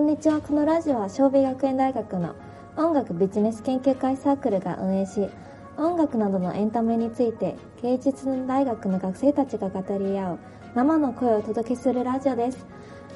[0.00, 0.40] んにちは。
[0.40, 2.34] このラジオは小美学園大学の
[2.76, 5.28] 音楽ビジネス研究会サークルが運営し
[5.76, 10.38] 音楽などのエンタメについて芸術大学の学生たちが語り合う
[10.74, 12.66] 生の声をお届けするラジオです。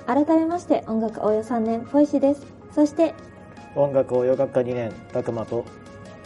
[0.06, 2.46] 改めまして音楽応用3年ポイシです。
[2.74, 3.14] そして
[3.74, 5.64] 音楽応用学科2年たくまと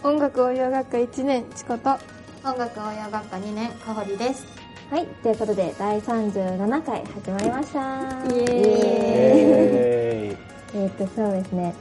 [0.03, 1.91] 音楽応用学科1年チコと
[2.45, 4.45] 音楽応用学科2年かほりです。
[4.91, 5.07] はい。
[5.23, 7.81] ということで第37回始まりました。
[8.35, 9.88] イエーイ
[10.75, 11.75] ええー、とそうですね。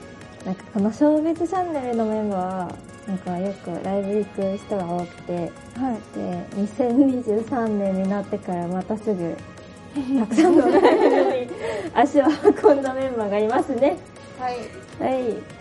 [0.45, 2.75] なんかこの小別チャンネルのメンバーは
[3.07, 5.34] なんかよくライブ行く人が多くて
[5.75, 6.17] はい。
[6.17, 9.35] で2023年になってからまたすぐ
[10.20, 11.07] たくさんのライブ
[11.45, 11.49] に
[11.93, 12.26] 足を
[12.63, 13.98] 運んだメンバーがいますね。
[14.39, 14.55] はい。
[14.99, 15.57] はい。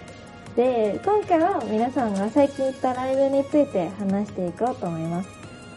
[0.57, 5.29] で今回は皆さんが最近行ったライブについて話していこうと思います。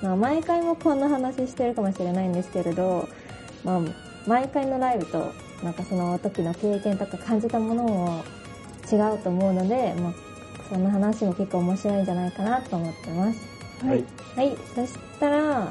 [0.01, 3.07] まあ毎回もこんな話してるかもしれないんですけれど
[3.63, 3.81] まあ
[4.25, 5.31] 毎回のライブと
[5.63, 8.23] なんかその時の経験とか感じたものも
[8.91, 10.13] 違うと思うので、まあ、
[10.69, 13.39] そんな話も結構面白いんじゃないかなと思ってます。
[13.83, 14.05] ーはい。
[14.35, 15.67] はい、そしたら、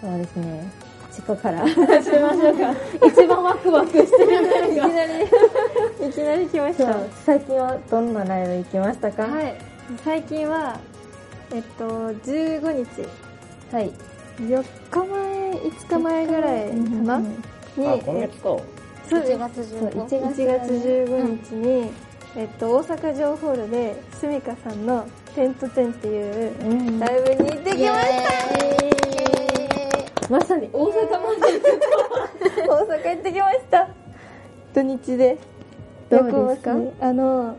[0.00, 0.70] そうですね、
[1.12, 2.74] チコから 始めましょうか。
[3.08, 5.24] 一番ワクワクしてるいきなり
[6.08, 6.94] いきなり来ました。
[7.24, 9.22] 最近はどんなライブ行きましたか？
[9.22, 9.54] はい。
[10.04, 10.78] 最近は
[11.54, 13.08] えっと15日。
[13.74, 13.90] はい。
[14.38, 17.18] 4日前5日前ぐらいかな？
[17.18, 18.56] にあ今月か
[19.10, 21.90] 1月そう、15 1月1月15日に、
[22.36, 26.98] えっと、大阪城ホールでスミカさんの「テントテン」っていううん。
[26.98, 28.08] ライブに行ってきまし
[30.20, 30.28] た。
[30.28, 33.88] まさに大阪まで大阪行ってきました。
[34.74, 35.38] 土日で。
[36.10, 36.72] どうですか？
[37.00, 37.56] あの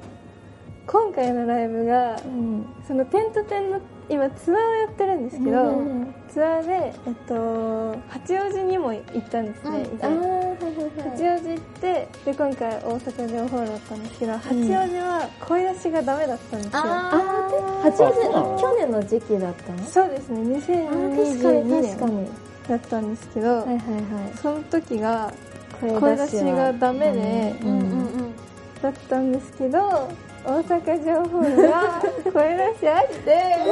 [0.86, 2.66] 今回のライブがうん。
[2.88, 9.80] そのテントテンの今ツアーをやってるんですけど、うんツアーで、えっと、八王子にも行ったんですね、はい。
[9.82, 11.10] はいはい。
[11.12, 16.82] 八王子行ってで今回大阪城ホールだったんですけど、八王子は声出しがダメだったんですよ。
[16.84, 19.84] ああー、八王子、去年の時期だったの？
[19.88, 22.70] そうですねあー確か2022に確か。
[22.70, 24.38] だったんですけど、はいはいはい。
[24.38, 25.34] その時が
[25.80, 27.84] 声声出しがダメでーうんうんう
[28.22, 28.36] ん。
[28.82, 30.12] だったんですけど
[30.48, 33.36] 大阪城ホールは声出しありで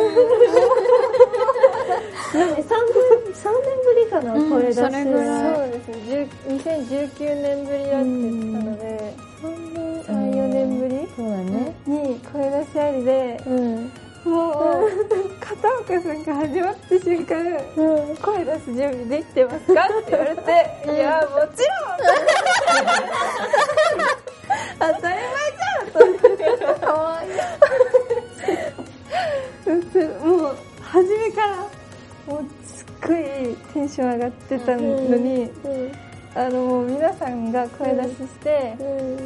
[2.34, 2.68] 何、3年、
[3.34, 4.90] 三年ぶりかな、うん声出しは。
[4.90, 5.26] それぐらい
[5.56, 8.84] そうですね10 2019年ぶりだって言ってたので
[9.42, 11.08] 3年34年ぶり？
[11.16, 11.74] そうだね。
[11.88, 13.92] に声出しありでうん。
[14.26, 14.90] もう
[15.40, 17.38] 片岡さんが始まった瞬間
[17.78, 17.80] う
[18.12, 18.18] ん。
[18.18, 20.42] 声出す準備できてますかって言われて、
[20.92, 21.98] いや、もちろん
[24.96, 25.45] 当たり前
[26.82, 27.30] かわいい。
[30.26, 31.58] もう、初めから、
[32.28, 33.18] もう、すっごい
[33.74, 35.52] テンション上がってたのに、
[36.36, 38.76] あの、もう皆さんが声出しして、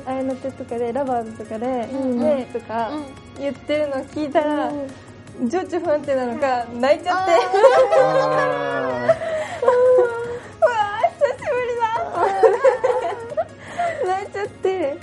[0.05, 2.91] あやの手とかで、ラバーズとかで、んねえとか
[3.39, 4.71] 言ってるのを聞いたら、
[5.47, 7.31] 情緒不安定なのか、泣いちゃって、
[8.01, 8.05] あ
[9.63, 9.67] う
[10.65, 11.87] わー久しぶりだ。
[14.15, 14.97] 泣いちゃって、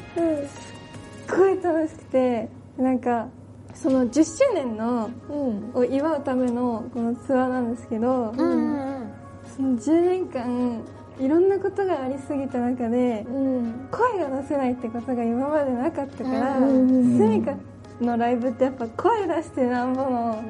[1.73, 3.29] 楽しくてなんか
[3.75, 5.71] その10周年のうん。
[5.75, 9.11] を祝うためのこのツアーなんですけど、うんうん
[9.57, 10.83] その10年間
[11.19, 13.89] いろんなことがありすぎた中でうん。
[13.91, 17.55] 声が出せないってことが今までなかったから、うんスミカ
[18.01, 20.43] のライブってやっぱ声出してなんぼの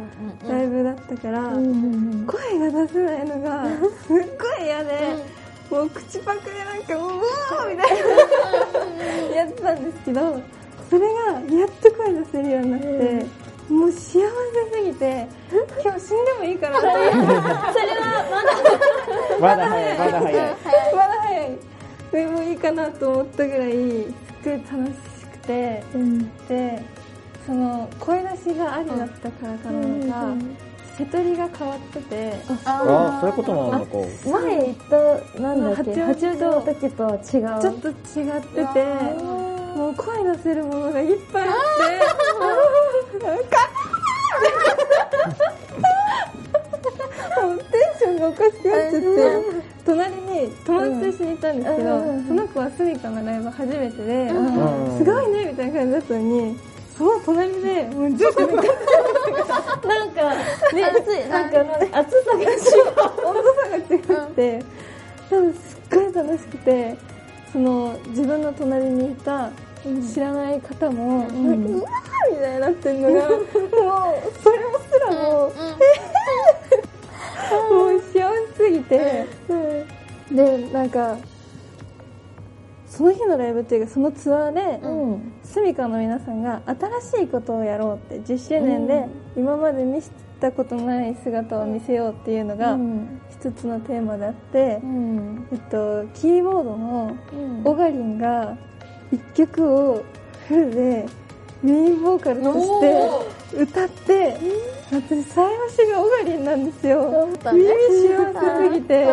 [0.49, 2.26] ライブだったから、うん。
[2.26, 3.66] 声が出せないのが
[4.06, 4.19] すっご
[4.62, 4.91] い嫌で、
[5.71, 10.41] もう口パクでなんかうわーみたいなやってたんですけど
[10.91, 11.14] それが
[11.58, 12.86] やっと声出せるようになって、
[13.69, 14.26] もう幸せ
[14.72, 15.28] すぎて
[15.82, 18.04] 今日死んでもいいかなと思ってそれは
[19.41, 19.98] まだ早い。
[19.98, 20.54] まだ早い
[20.94, 21.58] まだ早い。
[22.12, 23.82] でもいいかなと思ったぐらいすっ
[24.44, 24.92] ごい楽し
[25.32, 25.82] くて。
[25.94, 26.36] うん。
[26.46, 26.82] で
[27.46, 30.34] その声出しがありだったからかなのか、
[30.96, 32.32] 瀬戸りが変わってて。
[32.64, 33.98] ああそういうこともあるのか。
[34.42, 34.75] 前行っ
[35.34, 37.20] た、なんだっけ、八八王子王子の時とは違う。
[37.22, 38.84] ちょっと違ってて
[39.76, 41.61] もう声出せるものがいっぱいあって。
[43.50, 43.69] か
[47.43, 49.06] もうテンションがおかしくなっちゃって。
[49.84, 52.26] 隣に友達と一緒にいたんですけど、うん。
[52.26, 54.99] その子はスミカのライブ初めてで、うん。
[54.99, 56.58] すごいねみたいな感じだったのに
[56.96, 58.62] その隣でもうずっとなんか
[59.87, 60.34] なんか、
[60.73, 61.58] ね、暑い、なんか、
[61.93, 62.58] 暑さが違う。
[63.26, 63.78] 温度差が違
[64.26, 64.64] って、
[65.28, 66.96] 多分すっごい楽しくて
[67.52, 69.50] その自分の隣にいた
[70.12, 71.83] 知らない方も、うわーみ
[72.37, 73.41] たいになってるのが、もう
[74.43, 75.53] それもすらも
[77.71, 79.27] う、もう幸せすぎて、
[80.31, 81.17] でなんか
[82.87, 85.33] その日のライブっていうかそのツアーで、うん。
[85.44, 89.06] スミカの皆さんが新しいことをやろうって10周年で
[89.37, 90.11] 今まで見せ
[90.41, 93.21] たことない姿を見せようっていうのがうん。
[93.31, 95.47] 一つのテーマであってう、ん。
[95.53, 97.62] えっと、キーボードのうん。
[97.67, 98.56] オガリンが
[99.12, 100.05] 一曲を
[100.49, 101.06] フルで
[101.62, 102.81] メインボーカルとし
[103.53, 104.37] て歌って
[104.91, 107.03] 私最推しがオガリンなんですよ。
[107.11, 107.75] そうだ耳ね
[108.08, 109.06] 幸せすぎて。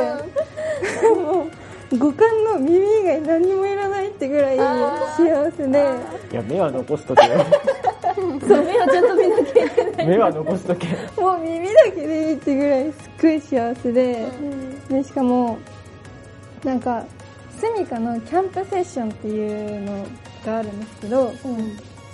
[1.16, 1.48] も
[1.92, 5.86] う五感の耳以外何もいらないってぐらい幸せで。
[6.32, 7.46] いや、目は残すとけよ。
[8.16, 10.08] そう、目をちゃんと見なきゃいけない。
[10.08, 10.88] 目は残すとけ。
[11.22, 14.28] もう耳だけでいいってぐらいすっごい幸せで、
[14.90, 15.58] でしかも
[16.64, 17.04] なんか
[17.64, 20.06] スミカのキャンプセッションっていうの
[20.46, 21.32] があるんですけど、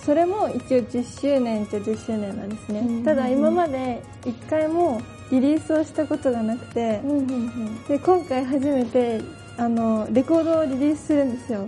[0.06, 5.02] それも一応10周年っちゃ10周年なんですね、うんただ今まで1回も
[5.32, 7.18] リリースをしたことがなくて、うん。
[7.18, 7.84] うん。
[7.86, 9.22] で今回初めて
[9.58, 11.66] あのレコードをリリースするんですよ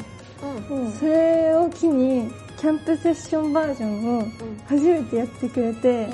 [0.72, 0.92] うん。
[0.94, 4.26] それを機にキャンプセッションバージョンを
[4.68, 6.08] 初めてやってくれて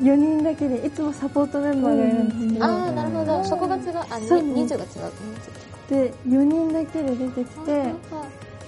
[0.00, 3.44] 4人だけでいつもサポートメンバーがいるんですけど、ああ、なるほど。
[3.44, 3.82] そこが違う。
[3.98, 5.12] あ、そうに人数が違う。
[5.88, 7.94] で4人だけで出てきて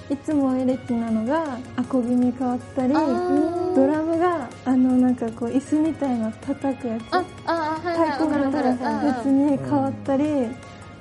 [0.08, 7.02] いつもエレキなのがアコギに変わったりドラムがあのなんかこう椅子みたいな叩くやつ。
[7.04, 8.96] 太鼓わかるみたいわかる。
[8.96, 10.24] なやつに変わったり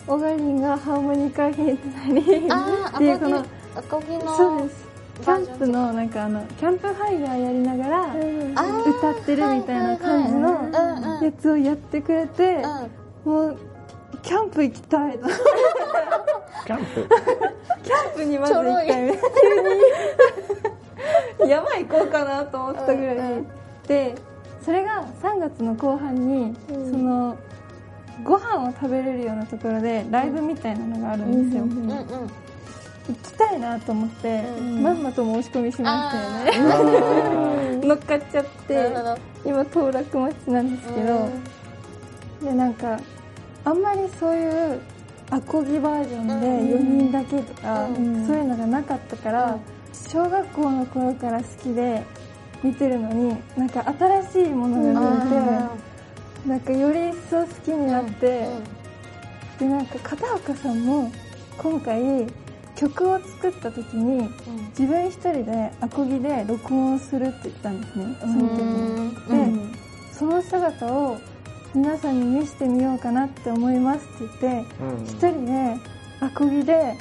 [0.07, 3.45] オガリンがハーモニカ弾いてたり っていうこの
[3.75, 4.35] アコギの。
[4.35, 4.85] そうです。
[5.21, 8.15] キャンプのなんかあのキャンプファイヤーやりながら
[8.85, 10.69] 歌ってるみたいな感じの
[11.21, 12.61] やつをやってくれて
[13.25, 13.33] うん。
[13.33, 13.57] もう
[14.17, 15.27] キャンプ行きたいと
[16.65, 17.09] キャンプ？
[17.83, 19.19] キャンプにまず行きたい。
[19.41, 19.61] 急
[21.43, 21.49] に。
[21.49, 23.47] 山行こうかなと思ったぐらい、うんうん
[23.87, 24.15] で
[24.63, 26.91] それが3月の後半に、うん。
[26.91, 27.37] その
[28.23, 31.97] ご飯を食べれるようなところでライブみたいなのがあるんですよ、うんうんうん。
[31.97, 32.03] 行
[33.21, 36.73] きたいなと思って、うんまんまと申し込みしましたよね。
[36.73, 38.91] あ 乗っかっちゃって。
[39.45, 41.29] 今当落待ちなんですけど、
[42.41, 42.99] でなんか
[43.65, 44.79] あんまりそういう
[45.31, 46.47] アコギバージョンで
[46.77, 48.27] 4人だけとか、うん。
[48.27, 49.57] そういうのがなかったから、
[49.91, 52.03] 小学校の頃から好きで
[52.63, 58.47] 見てるのになんか新しいものが出て、なんかより一層好きになって、
[59.57, 61.11] でなんか片岡さんも
[61.57, 62.27] 今回
[62.75, 64.29] 曲を作った時に
[64.77, 69.69] 自分一人でアコギで録音するって言ったんですねその時に。
[69.69, 69.75] で、
[70.11, 71.17] その姿を
[71.75, 75.03] 皆さんに見せてみようかなって思いますって言ってうん。
[75.03, 75.75] 一人で
[76.21, 76.97] アコギで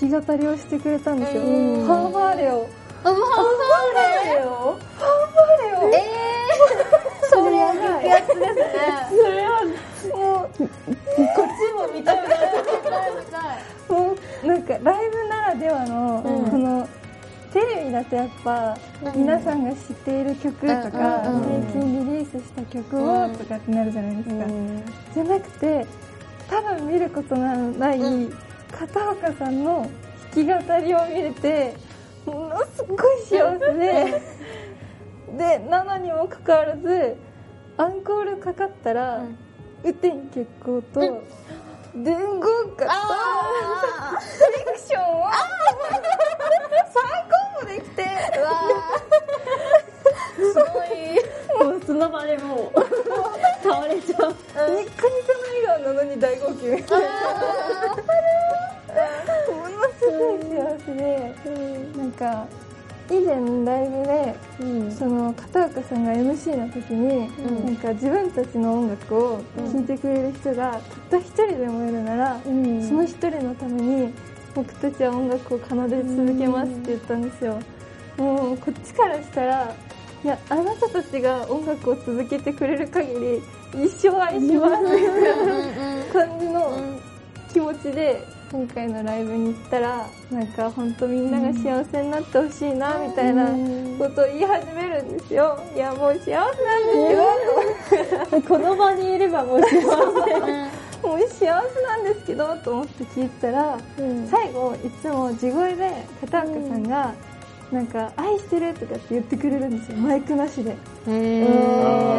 [0.00, 1.86] 弾き語りをしてくれたんですよ、うん。
[1.86, 2.68] ファンファーレを
[3.04, 8.82] あ、もう、ファンファーレをファンファーレをえー、それは聞くやつですね。
[9.10, 12.42] それはもうこっちも見たくなる。
[13.88, 16.50] もうなんかライブならではの、うん。
[16.50, 16.88] この
[17.52, 18.76] テレビだとやっぱ、
[19.14, 24.46] 皆さんが知っている曲とか、最近リリースした曲をとかってなるじゃないですか、
[25.14, 25.86] じゃなくて
[26.48, 28.32] 多分見ることのない、うん。
[28.70, 29.86] 片岡さんの
[30.34, 31.76] 弾き語りを見れて
[32.24, 34.22] ものすごい幸せで
[35.36, 37.16] でなのにもかかわらず
[37.76, 39.36] アンコールかかったら、うん。
[39.84, 41.22] 雨天決行と、伝
[41.94, 45.26] 言歌とあセレクションを。
[46.92, 46.94] 3
[47.28, 49.22] コできてわー。
[50.36, 51.70] すごい。
[51.70, 52.80] もうその場でもう、
[53.62, 54.30] 倒れちゃう。
[54.30, 56.66] ニッコニコの笑顔なのに大号泣。
[56.66, 57.06] みたいな
[59.54, 60.06] ものす。
[60.10, 61.34] ごい幸せで、
[61.96, 62.12] なん。
[62.12, 62.46] か
[63.10, 64.90] 以前ライブでうん。
[64.90, 66.04] その片岡さん。
[66.04, 67.66] が MC の時に、うん。
[67.66, 67.76] なん。
[67.76, 72.82] か自分たちの音楽を聴いてくれる人がたった一人でもいるなら、うん。
[72.88, 74.14] その一人のために
[74.54, 77.58] 僕たちは音楽を奏で続けますって言ったんですよ、
[78.16, 79.74] もうこっちからしたら
[80.24, 83.42] いやあなたたちが音楽を続けてくれる限り
[83.84, 87.00] 一生愛しますっていう感じの
[87.52, 93.46] 気持ちで今回のライブに行ったらなんか本当みんなが幸せになってほしいなみたいな
[93.98, 95.58] ことを言い始めるんですよ。
[95.74, 96.52] いやもう幸せなん
[96.86, 96.92] で
[97.88, 99.82] すけど この場にいればもう幸せ。
[101.06, 104.26] もう幸せなんですけどと思って聞いたらうん。
[104.28, 105.90] 最後いつも地声で
[106.20, 107.14] 片岡さんが
[107.72, 109.96] なんか愛してるとかって言ってくれるんですよ。
[109.96, 110.76] マイクなしで。
[111.06, 111.44] うん。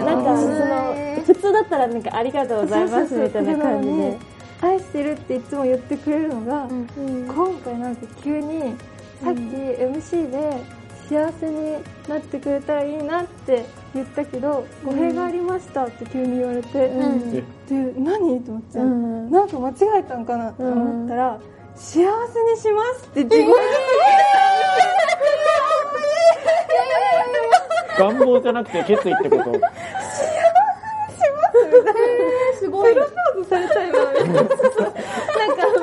[0.04, 4.18] なんか、その、普通だったらなんかありがとうございますみたいな感じで。
[4.62, 6.88] 愛してるっていつも言ってくれるのが、うん。
[7.28, 8.76] 今回なんか急に
[9.24, 10.58] さっき MC で
[11.10, 17.32] 幸せになってくれたらいいなって言ったけど、語弊がありましたって急に言われて、うん。
[17.32, 17.44] で
[18.00, 18.42] 何？
[18.42, 19.30] と思って、うん。
[19.32, 21.40] なんか間違えたんかなと思ったら、
[21.76, 22.08] 幸せに
[22.58, 23.52] しますって地声で
[28.00, 29.44] 願望じゃなくて決意ってこと？
[32.60, 32.94] すごい。
[32.94, 34.00] プロポーズされたいな。
[34.06, 34.24] なんか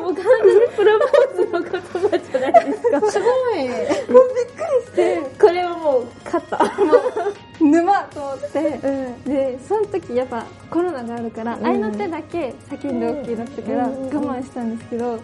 [0.01, 3.01] もう完全にプロポーズの言葉じゃないですか。
[3.11, 3.69] すごい。
[5.41, 6.59] これはもう勝った。
[7.61, 8.81] 沼と思って、
[9.27, 15.21] でその時やっぱコロナがあるから、合いの手だけ叫んで OK だったからうん我慢したんですけど、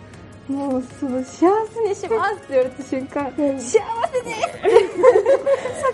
[0.48, 3.60] もうその幸せにしますって言われた瞬間、幸せに！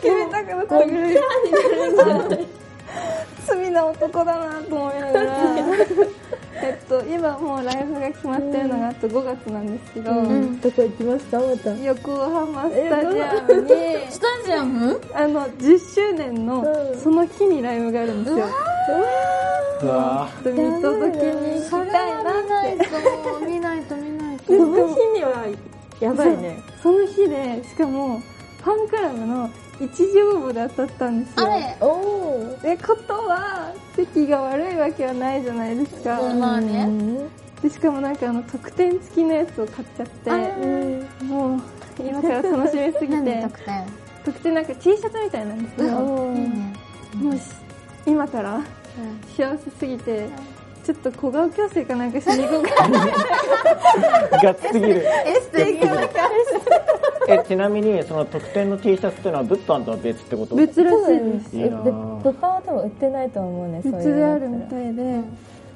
[0.02, 0.84] 叫びたくなった。
[0.84, 1.18] ぐらい
[3.46, 5.56] 罪な男だなと思いながら
[6.62, 11.38] えっと今もうライブが決まってるのがあと5月なんですけど、うんどこ行きますか？
[11.38, 11.70] また。
[11.76, 13.68] 横浜スタジアムに
[14.10, 18.46] スタジアムあの10周年のうんその日にライブがあるんですよ。
[19.82, 21.86] うわちょっと見届けに行きたい
[22.24, 22.34] なっ
[23.40, 23.46] て。
[23.46, 24.44] 見ないと見ないと。
[24.46, 25.46] その日には、
[25.98, 26.62] やばいね。
[26.80, 28.20] その日で、しかも、
[28.62, 29.50] ファンクラブの
[29.84, 31.46] 一時応募で当たったんですよ。
[31.52, 31.76] あれ？
[31.80, 32.58] おお。
[32.62, 36.20] で、ことは、席が悪いわけはないじゃないですか。
[36.20, 36.38] うん。
[36.38, 36.88] まあね。
[37.62, 40.30] で、しかもなんかあの、特典付きのやつを買っちゃって、
[41.24, 41.60] もう、
[41.98, 43.86] 今から楽しみすぎ何て、 特典？
[44.24, 46.74] 特典なんか T シャツみたいなんですけど、ね。
[47.16, 47.42] もうし、
[48.06, 48.60] 今から
[49.36, 50.28] 幸せすぎて、
[50.84, 53.06] ちょっと小顔矯正かなんかしに行こうかな。
[54.42, 55.04] ガチすぎる。
[55.26, 56.28] エステ行かなきゃ。
[57.32, 60.54] えちなみにその特典の T シャツっていうのは物販とは別ってこと？
[60.56, 61.56] 別らしいです。
[61.56, 64.60] いい物販は多分売ってないと思うね、別であるみい。
[64.68, 65.20] たいで、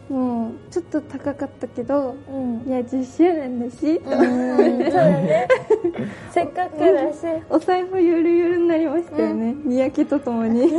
[0.08, 2.62] もうちょっと高かったけど、うん。
[2.68, 5.48] いや10周年だし、とうんそうだね。
[6.30, 7.16] せっかくだし。
[7.50, 10.70] お財布ゆるゆるになりましたよね、にやけとともに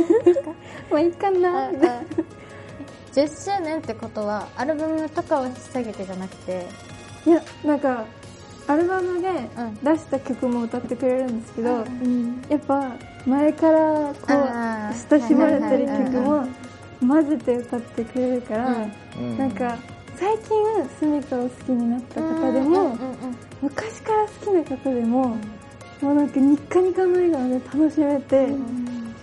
[0.90, 2.02] まあいいかなみたいな
[3.12, 6.66] 10周年ってことは、アルバムとかを下げてじゃなくて、
[7.26, 8.04] いやなんか
[8.68, 9.74] アルバムでうん。
[9.82, 12.42] 出した曲も歌ってくれるんですけど、うん。
[12.48, 12.92] やっぱ
[13.26, 16.46] 前からこう親しまれてる曲も
[17.00, 19.38] 混ぜて歌ってくれるから、うん。
[19.38, 19.78] なんか
[20.16, 20.48] 最近
[20.98, 22.98] スミカを好きになった方でも、うん
[23.60, 25.36] 昔から好きな方でも、
[26.00, 28.46] もうなんかニッカニカの笑顔で楽しめて、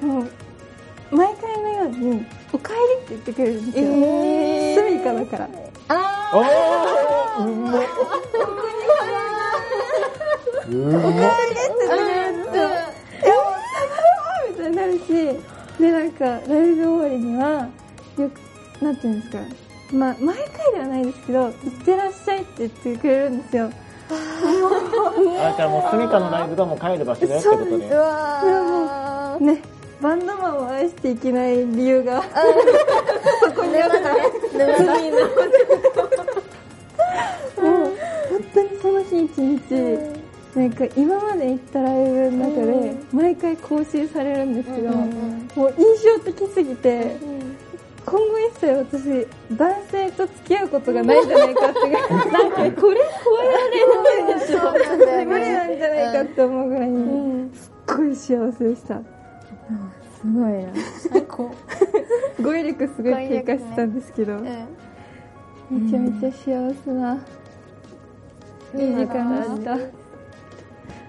[0.01, 4.89] もう毎回のように「おかえり」って言ってくれるんですよ、えー。
[4.89, 5.49] スミカだから。
[6.33, 7.45] おー。
[7.45, 7.81] うまっ
[10.69, 11.11] うまっ
[14.49, 15.07] みたいになるし
[15.79, 17.69] でなんかライブ終わりには
[18.17, 19.39] よくなんていうんですか
[19.93, 21.53] まあ毎回ではないですけど「いっ
[21.83, 23.69] てらっしゃい」って言ってくれるんですよ
[24.09, 29.61] あじゃあもうスミカのライブがもう帰る場所だよってことでそうでわね
[30.01, 33.99] バンドマンを愛していけない理由がそこにあった
[37.61, 37.93] もう
[38.29, 40.24] 本当にその日一日、
[40.55, 47.15] なんか今まで行ったライブの中で毎回更新されるんですけど、うんうんもう印象的すぎて、
[48.05, 53.87] 今後一切私男性と付き合うことがないんじゃないかってなんかこれ超えられ
[54.27, 54.39] ない。
[54.39, 54.59] でしょ
[55.25, 58.99] 無理なんじゃないかって思うぐらいに、すっごい幸せでした。
[58.99, 59.03] す
[60.23, 60.51] ごい。
[60.63, 60.73] な。
[61.09, 61.51] 最高。
[62.41, 64.39] 語彙力すごい低下したんですけど、
[65.69, 67.15] めちゃめちゃ幸せな、
[68.75, 70.04] いい時間でした。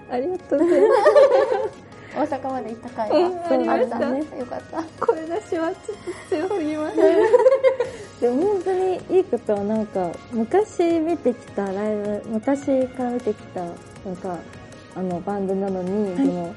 [0.09, 1.87] ありがとうございます。
[2.17, 4.39] 大阪まで行った回うんがありましたあったね。
[4.39, 5.05] よかった。
[5.05, 6.97] 声出しはちょっと強すぎます。
[8.21, 14.37] でも本当にいいことはなんか、昔見てきたライブ、昔から見てきた、なんか、
[14.95, 16.53] あの、バンドなのに、その、うん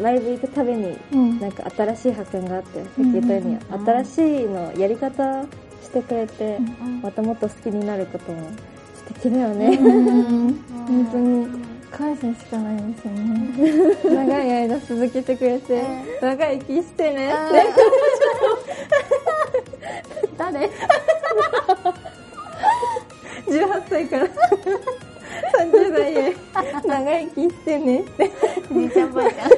[0.00, 5.42] ライブ行くたびに、うんなんか新しい発見があって、さっき言ったように、新しいのやり方
[5.82, 6.58] してくれて、
[7.02, 8.48] またもっと好きになることも
[8.94, 9.76] 素敵だよね。
[9.82, 11.48] 本当に
[11.90, 13.94] 感謝しかないですよね。
[14.04, 15.82] 長い間続けてくれて、
[16.20, 17.36] 長生きしてねって。
[20.36, 20.70] 誰
[23.46, 26.36] ？18歳から30代へ
[26.84, 28.30] 長生きしてねって。
[28.72, 29.50] じいちゃんばあちゃん。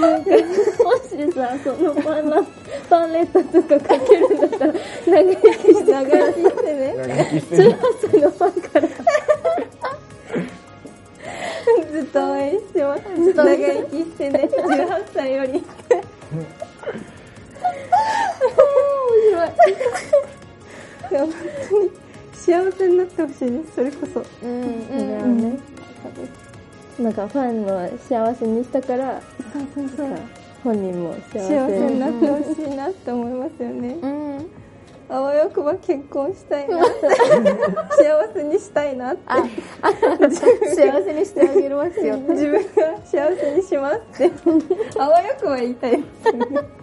[0.00, 2.42] もしさ、そのパンナ、
[2.88, 4.78] パンレットとかかけるんだったら、長
[5.22, 5.42] 生き
[5.74, 6.94] して、長生きしてね。
[6.96, 7.76] 長生きしてる18
[8.10, 8.88] 歳のファンから、
[11.92, 13.02] ずっと応援してます。
[13.34, 14.48] 長生きしてね。
[14.52, 15.52] 18歳より。
[15.52, 15.62] 面
[19.30, 19.48] 白い。
[21.10, 21.32] いや、本
[21.70, 21.90] 当に
[22.32, 24.20] 幸せになってほしいです、それこそ。
[24.20, 25.58] うんそうだよね。
[26.98, 29.20] なんかファンの幸せにしたから、
[29.52, 30.08] そうそうそう。
[30.62, 33.96] 本人も幸せ幸せになってほしいなって思いますよね。
[34.02, 34.50] うん。
[35.10, 36.78] あわよくば結婚したいな。
[37.90, 39.22] 幸せにしたいなって。
[39.26, 39.42] あ、
[40.72, 42.16] 幸せにしてあげますよ。
[42.30, 44.30] 自分が幸せにしますって。
[44.96, 45.90] あわよくば言いたい。
[45.90, 45.98] で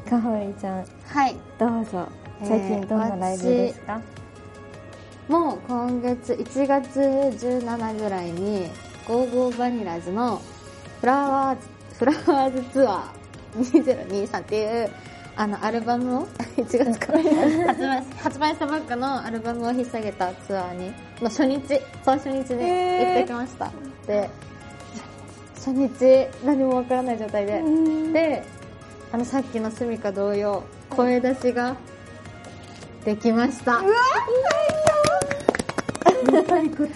[0.05, 0.85] すかほりちゃん。
[1.05, 1.37] はい。
[1.57, 2.05] どうぞ。
[2.43, 4.01] 最近どんなライブですか、
[5.29, 8.69] もう今月1月17ぐらいに、
[9.07, 10.41] ゴーゴーバニラズの
[10.99, 11.67] フラワーズ、
[11.97, 14.89] フラワーズツアー2023っていう、
[15.39, 16.27] あの、アルバムを、
[16.57, 17.19] 1月から
[17.67, 20.87] 発売、 発売したばっかのアルバムを引っ提げたツアーに、
[21.21, 21.61] の初日、
[22.03, 23.71] そう初日に行ってきました。
[24.07, 24.27] で、
[25.53, 27.61] 初日、何もわからない状態で、
[28.11, 28.43] で、
[29.11, 31.75] あの、さっきのスミカ同様、声出しが
[33.05, 33.79] できました。
[36.33, 36.89] やっぱり今年のライ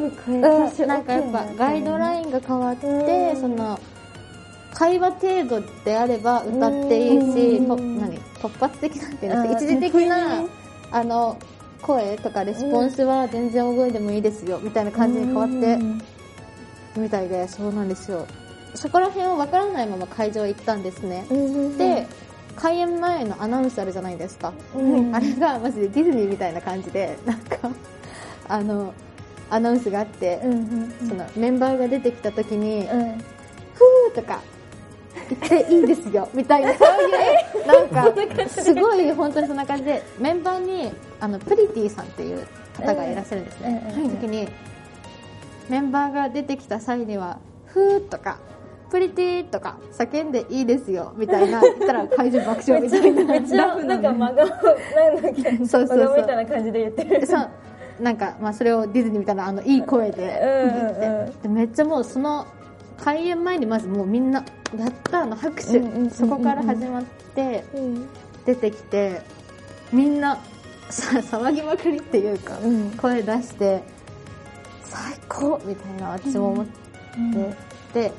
[0.00, 0.16] 全部
[0.50, 3.40] 声出しなんかやっぱガイドラインが変わって、うん。
[3.40, 3.78] その
[4.82, 8.18] 会話程度であれば歌っていいし、何？
[8.40, 9.36] 突発的なんていうん。
[9.38, 10.44] あーですか一時的な、
[10.90, 11.38] あの
[11.80, 15.78] 声とかレスポンスは全然覚えてもいいですよみたいな感じに変わって
[16.96, 18.26] みたいでそうなんですよ。
[18.74, 21.26] そこら辺をわからないまま会場行ったんですね、
[21.78, 22.08] で
[22.56, 25.14] 開演前のアナウンスあるじゃないですか、うん。
[25.14, 27.70] あれがマジでディズニーみたいな感じでなんか
[28.48, 28.92] あの
[29.48, 30.40] アナウンスがあって、
[31.08, 33.22] そのメンバーが出てきた時に、うん。
[33.74, 34.42] ふーとか
[35.40, 36.74] 言っていいですよみたいな。
[36.78, 42.46] そういうなんかすごい本当にそんな感じでメンバーにあのプリティさんっていう
[42.76, 44.48] 方がいらっしゃるんですね、うん時に
[45.68, 48.38] メンバーが出てきた際にはふーとか
[48.90, 53.24] プリティとか叫んでいいですよみたいな 言ったら会場爆笑みたいな。
[53.24, 56.16] めっちゃなんか真顔なんだっけそうそうそう。
[56.18, 57.26] みたいな感じで言ってる。
[57.26, 57.48] そう。
[58.02, 61.42] なんか、まあ、それをディズニーみたいなあのいい声で言って、うんうん。
[61.42, 62.46] でめっちゃもうその
[63.02, 64.44] 開演前にまずもうみんな
[64.78, 67.02] やったの拍手、うんうんそこから始まっ
[67.34, 68.08] てうん。
[68.44, 69.22] 出てきて
[69.92, 70.38] みんな
[70.90, 72.90] さ騒ぎまくりっていうか、うん。
[72.92, 73.82] 声出して
[74.84, 76.66] 最高みたいな私も思っ
[77.94, 78.12] て、で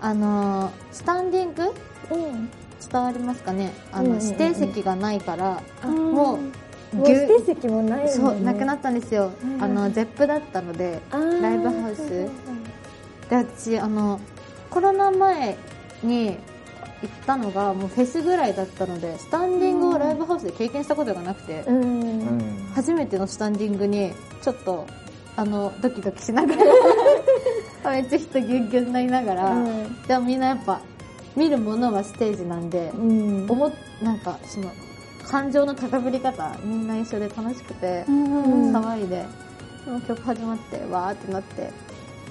[0.00, 1.62] あのースタンディング？
[1.62, 2.50] うん。
[2.90, 3.72] 伝わりますかね？
[3.92, 6.38] あの、指定席がないから、ももう
[7.02, 8.12] う指定席もないね。
[8.12, 12.28] うなくなったんですよ、うんあのゼップだったのでライブハウス
[13.30, 14.20] で私あの
[14.68, 15.56] コロナ前
[16.02, 16.36] に
[17.02, 21.64] 行ったのがもうフェスぐらいだったのでスタンディングをライブハウスで経験したことがなくて、
[22.74, 24.12] 初めてのスタンディングに
[24.42, 24.86] ちょっと
[25.36, 26.64] あのドキドキしながら
[27.92, 30.02] めっちゃ人ギュッギュッになりながら、うん。
[30.02, 30.80] でもみんなやっぱ
[31.34, 33.46] 見るものはステージなんで、うん。
[33.48, 34.70] 思っなんかその
[35.26, 38.72] 感情の高ぶり方みんな一緒で楽しくて、ん。
[38.74, 39.24] 騒いで
[39.86, 41.70] もう曲始まってわーってなって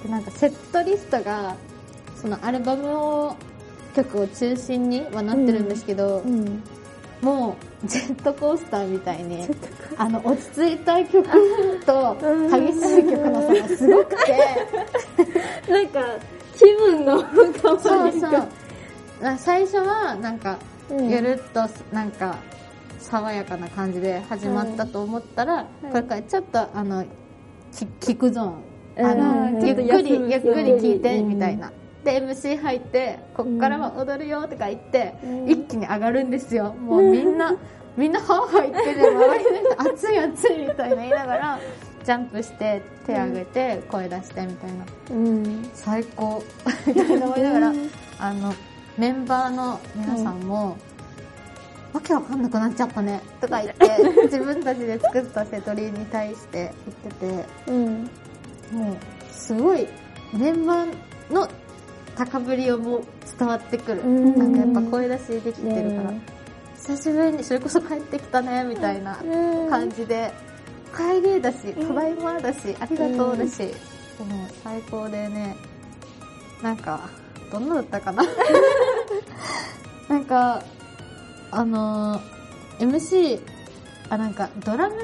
[0.02, 1.56] でなんかセットリストが
[2.20, 3.36] そのアルバムを
[3.94, 6.62] 曲を中心にはなってるんですけど、うん
[7.20, 9.46] もうジェットコースターみたいに
[9.96, 11.22] あの落ち着いた曲
[11.84, 12.16] と
[12.50, 14.38] 激しい曲の差がすごくて。
[15.70, 16.00] なんか
[16.56, 18.48] 気分の変わりそうそう。
[19.22, 20.58] な最初はなんか
[20.90, 21.08] うん。
[21.08, 22.36] ゆるっとなんか
[22.98, 27.04] 爽やかな感じで始まったと思ったら、これからちょっとあの
[28.00, 28.69] き聞くゾーン
[29.02, 31.72] あの、うんゆっくりゆっくり聞いてうんみたいな、
[32.04, 35.50] で MC 入ってこっからは踊るよとか言って、うん。
[35.50, 36.72] 一気に上がるんですよ。
[36.74, 37.54] もうみんな、
[37.96, 41.58] みんなハーハー言ってて周りの人熱い熱いみたいな言いながら
[42.04, 44.84] ジャンプして手上げて声出してみたいな。
[45.10, 45.70] うん。
[45.74, 46.42] 最高。
[46.86, 47.72] みたいな思いながら、
[48.18, 48.54] あの
[48.96, 50.78] メンバーの皆さんも、
[51.92, 53.20] わけわかんなくなっちゃったね。
[53.40, 57.72] とか言って 自分たちで作ったセトリに対して言ってて。
[57.72, 58.10] うん
[58.70, 58.96] もう
[59.32, 59.86] すごい
[60.32, 61.48] メンバーの
[62.16, 63.04] 高ぶりをもう
[63.38, 64.38] 伝わってくる、うん。
[64.38, 66.40] なんかやっぱ声出しできてるから、ね
[66.76, 69.16] 久しぶりにそれこそ帰ってきたねみたいな
[69.68, 70.32] 感じで、
[70.96, 73.72] 帰りだし、ただいまだし、ありがとうだし、もう
[74.64, 75.56] 最高でね、
[76.62, 77.08] なんか、
[77.52, 78.24] どんなだったかな。
[80.08, 80.62] なんか、
[81.50, 83.40] あのー MC、
[84.08, 85.00] あ、なんか、ドラムの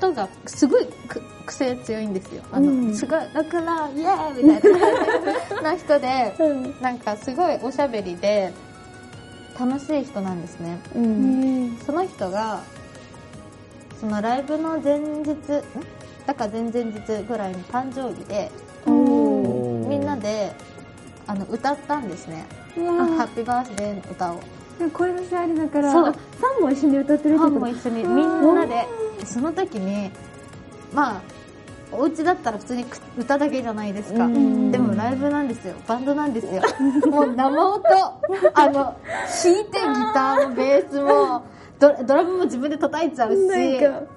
[0.00, 2.42] 人がすごいく癖強いんですよ。
[2.50, 8.52] あの、うんすごい、ロックンロールイエーイみたいなな 人で、うんなんかすごいおしゃべりで、
[9.58, 10.78] 楽しい人なんですね。
[10.96, 12.60] うんその人が、
[14.00, 15.34] そのライブの前日、ん？
[16.26, 18.50] だから前々日ぐらいに誕生日で、
[18.86, 20.52] みんなで、
[21.26, 22.46] あの、歌ったんですね。
[22.76, 24.40] ハッピーバースデーの歌を。
[24.84, 26.14] ー声出しありだからそファ
[26.60, 28.86] ンも一緒に歌ってるってファンも一緒に、みんなで、
[29.24, 30.10] その時に、
[30.92, 31.22] まあ、
[31.92, 34.24] お家だったら普通にく歌だけじゃないですか。
[34.24, 34.70] うん。
[34.70, 35.74] でもライブなんですよ。
[35.86, 36.62] バンドなんですよ。
[37.10, 37.82] もう生音、
[38.54, 41.42] あの、弾いてギターもベースも、
[41.80, 43.38] ドドラムも自分で叩いちゃうし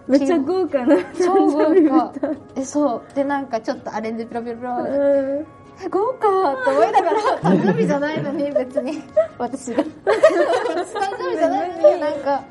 [0.08, 2.14] めっちゃ豪華な超豪華。
[2.56, 3.16] えそう。
[3.16, 5.46] でなんかちょっとアレンジピロピロピロ
[5.90, 9.04] 豪華って思いながら誕生日じゃないのに別に。
[9.38, 12.44] 私が私誕生日じゃないのになんか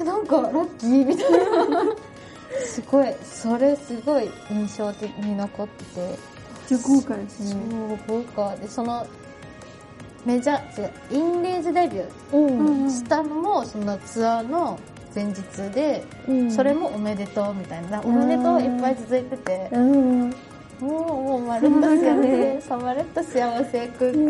[0.00, 1.38] えなんかラッキーみたいな。
[2.64, 5.84] すごいそれすごい印象的に残って。
[5.84, 6.16] てめっ
[6.68, 7.62] ちゃ豪華ですね
[8.06, 8.56] 超豪華。
[8.56, 9.06] でその
[10.24, 14.78] メジャー違うインレーズデビュうんーしたのもそのツアーの
[15.14, 15.42] 前日
[15.72, 16.50] で、うん。
[16.52, 18.00] それもおめでとうみたいな。
[18.02, 19.68] おめでとういっぱい続いてて。
[19.72, 20.34] うん
[20.80, 24.26] もうもうまるっと幸せそうまるっと幸せ空間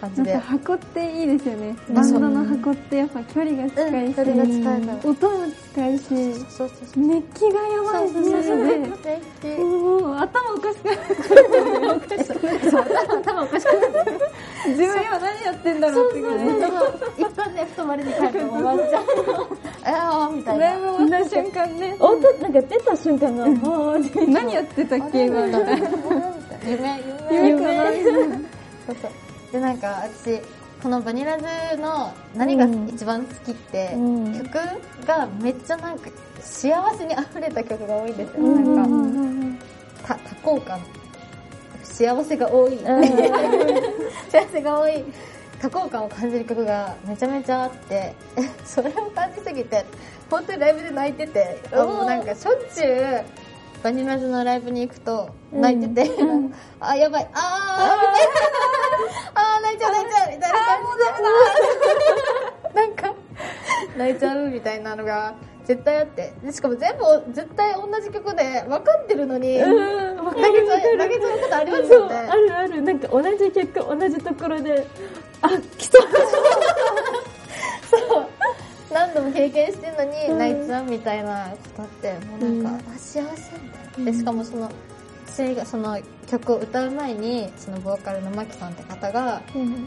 [0.00, 0.32] 感じで。
[0.32, 1.76] なんか箱っていいですよね。
[1.88, 1.94] うん。
[1.94, 4.20] バンドの箱ってやっぱ距離が近いし、
[5.04, 6.04] 音も近いし
[6.96, 8.90] 熱気がやばいしそうそうそうで素
[9.42, 11.00] 敵もう頭おかしくなる
[12.70, 12.82] そう
[13.20, 14.10] 頭おかしくなって
[14.68, 16.46] 自分今何やってんだろうってぐらい。
[17.18, 19.04] 一旦ね太まりに帰っても終わっちゃう。
[19.86, 20.64] ああみたいな。
[20.66, 21.96] ライブ終わった瞬間ね。
[22.00, 23.46] 音なんか出た瞬間が、
[24.26, 25.46] 何やってたっけ今
[26.64, 27.92] 夢夢夢かな
[28.86, 30.40] そうそうでなんか私
[30.82, 31.44] このバニラズ
[31.78, 34.52] の何が一番好きって、うん曲
[35.06, 39.58] がめっちゃなんか幸せに溢れた曲が多いんですよ、うんなん
[40.04, 40.80] かた多幸感
[41.82, 45.04] 幸せが多い、幸せが多い
[45.60, 48.14] 多幸感を感じる曲がめちゃめちゃあって
[48.64, 49.84] それを感じすぎて
[50.30, 53.24] 本当にライブで泣いててもうなんかしょっちゅう
[53.86, 56.10] バニラズのライブに行くと泣いてて、
[56.80, 57.28] あやばい。
[57.32, 58.34] あーみたいな。
[59.32, 60.78] あー泣いちゃう泣いちゃうみたいな感
[62.74, 62.82] じで。
[62.82, 63.14] なんか
[63.96, 66.32] 泣いちゃうみたいなのが絶対あって。
[66.42, 72.28] でしかも全部絶対同じ曲で分かってるのに泣けちゃうことありますよね。
[72.28, 72.82] あるある。
[72.82, 74.84] なんか同じ曲、同じところで、
[75.42, 75.98] あ、来た
[77.88, 78.26] そう
[78.92, 84.70] 何度も経験してるのに泣いちゃうみたいなことってもうなんか、あ幸せみたいなでしかもその
[85.26, 89.42] 私がその曲を歌う前にそのボーカルのマキさんって方が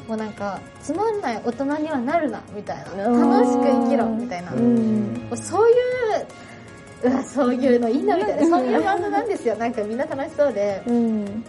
[0.07, 3.07] もうなんかつまんない大人にはなるなみたいな。
[3.07, 3.29] うん。
[3.29, 5.27] 楽しく生きろみたいな、もうん。
[5.31, 8.57] うそういううわそういうのいいなみたいな。
[8.57, 9.55] そういうバンドなんですよ。
[9.55, 10.83] なんかみんな楽しそうで。
[10.85, 11.43] うん。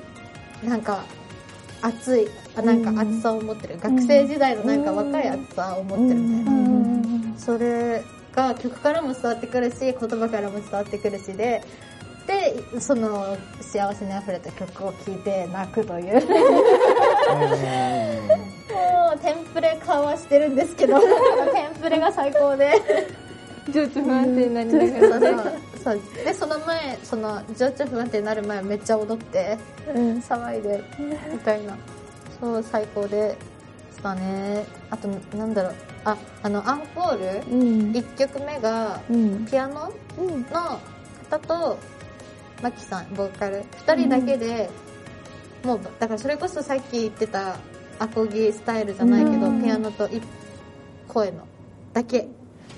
[0.64, 1.04] なんか
[1.82, 8.02] 熱いあなんか熱さを持ってる、学生時代のなんか若い熱さを持ってるみたいな、それ
[8.34, 11.62] が曲からも伝わってくるし言葉からも伝わってくるしで
[12.26, 16.14] でその幸せにあふれた曲を聴いて泣くという。
[18.70, 21.06] もうテンプレ化はしてるんですけどテ
[21.76, 22.80] ンプレが最高で。
[23.72, 29.58] 情緒不安定になりながらそうでその前その情緒不安定になる前めっちゃ踊って
[29.94, 30.18] うん。
[30.18, 30.82] 騒いで
[31.30, 31.76] みたいな
[32.40, 33.36] そう最高で
[33.92, 34.66] したね。
[34.90, 35.74] あとなんだろう。
[36.04, 37.54] ああのアンコール？
[37.54, 37.92] うん。
[37.92, 39.46] 1曲目がうん。
[39.46, 39.92] ピアノ？
[40.18, 40.42] うん。
[40.42, 40.80] の
[41.30, 41.78] 方と
[42.62, 43.64] マキさんボーカル。
[43.86, 44.70] 2人だけで、
[45.64, 47.58] もうだからそれこそさっき言ってた
[47.98, 49.62] アコギスタイルじゃないけど、うん。
[49.62, 50.22] ピアノと一
[51.08, 51.46] 声の
[51.92, 52.28] だけ。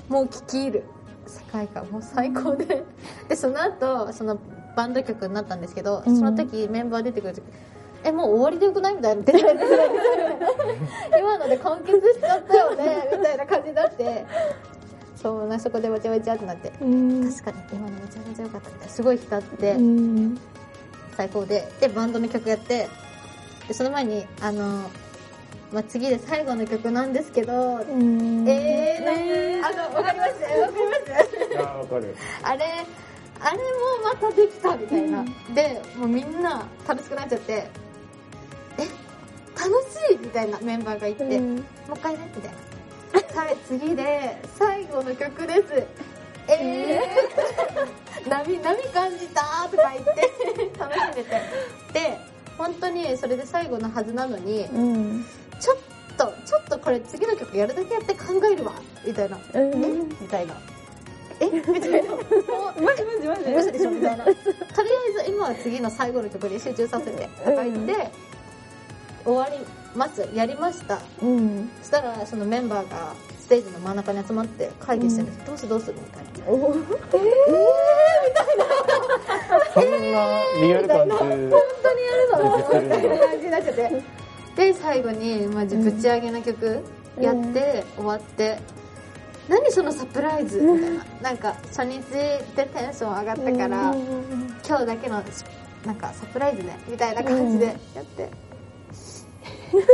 [0.09, 0.85] もう聴き入る。
[1.27, 1.87] 世界観。
[1.87, 2.83] もう最高で。
[3.29, 4.40] でその後その
[4.77, 6.16] バンド曲になったんですけど、うん。
[6.16, 7.44] その時メンバー出てくる時
[8.04, 9.22] えもう終わりでよくないみたいな。
[11.18, 14.26] 今ので完結しちゃったよねみたいな感じになって。
[15.16, 16.72] そうなそこでわちゃわちゃってなって。
[16.80, 17.32] うん。
[17.32, 18.70] 確かに今のめちゃめちゃ良かった。
[18.70, 20.38] みたいすごい浸ってうん。
[21.16, 21.70] 最高で。
[21.80, 22.88] でバンドの曲やって。
[23.68, 24.90] でその前にあの、
[25.72, 28.48] まあ、次で最後の曲なんですけど、うん。
[28.48, 32.16] えー、なあのわかりますわかりますいやわかる。
[32.42, 32.64] あれ
[33.44, 33.62] あれも
[34.04, 37.52] またできたみたいな、でもうみんな楽しくなっちゃって。
[37.52, 37.70] え
[39.56, 43.42] 楽しいみたいなメンバーが言って、うんもう一回ねみたいな。
[43.42, 45.86] はい、次で最後の曲です。
[46.48, 51.30] えー、波、波感じたとか言って楽しんでて。
[51.92, 52.18] で、
[52.58, 55.24] 本当にそれで最後のはずなのに、うん。
[55.60, 55.76] ちょっ
[56.16, 58.72] と、ちょっとこれ次の曲やるだけやって考えるわ
[59.06, 59.38] みたいな。
[59.54, 60.08] えうん。
[60.08, 60.54] みたいな。
[61.40, 61.46] え？
[61.50, 62.14] みたいな。
[62.80, 64.24] マジマジマジ嘘でしょみたいな。
[64.24, 64.42] とりあ
[65.22, 68.10] えず今は次の最後の曲に集中させて、とか言って、
[69.24, 69.64] 終わり
[69.96, 70.28] ます。
[70.35, 71.00] やりました。
[71.22, 71.70] うん。
[71.80, 76.30] そしたらそのメンバーがステージの真ん中に集まって会議してるんです、どうするどうするみたいな。
[76.48, 76.72] お
[79.74, 83.44] そんなリアル感で本当にやるぞ出てるんだみたいな感じ。
[83.46, 84.02] になっちゃって
[84.56, 86.82] で最後に、まあ、じぶち上げの曲
[87.20, 88.58] やって、終わって。
[89.48, 90.61] 何そのサプライズ？
[90.61, 91.04] みたいな。
[91.20, 93.94] なんか初日でテンション上がったから、
[94.66, 95.22] 今日だけの
[95.85, 96.78] なんかサプライズね。
[96.88, 98.30] みたいな感じでやって、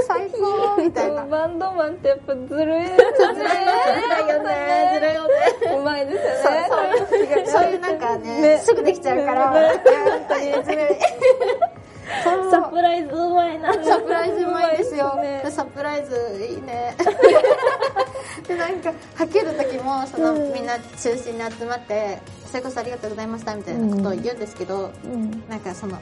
[0.07, 3.49] 最高みたいなバンドマンってやっぱずるいですね。
[4.09, 5.35] だよねずるいよね
[5.79, 6.69] うまいですよね。
[6.69, 10.97] そういうそういうなんかねねすぐできちゃうから、本当にずるい
[12.51, 13.73] サプライズうまいな。
[13.85, 16.97] サプライズうまいですよ、ねでサプライズいいね
[18.49, 25.45] でなんかはける時もその、みんな中心に集まってそれこそありがとうございましたみたいなことを言うんですけど、うん。
[25.49, 25.99] なんかその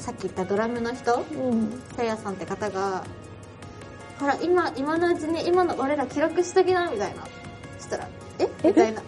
[0.00, 1.82] さっき言ったドラムの人うん。
[1.96, 3.04] タヤさんって方が
[4.18, 7.24] ほら今今のうちに今の俺ら記録しときなみたいな。
[7.78, 8.08] そしたら
[8.38, 8.48] え？
[8.64, 9.02] みたいな。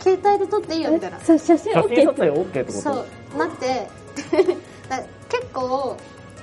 [0.00, 1.20] 携帯で撮っていいよみたいな。
[1.20, 2.72] そう、写真写 OK ってこと？
[2.72, 3.88] そうなって。
[4.88, 5.96] だ結構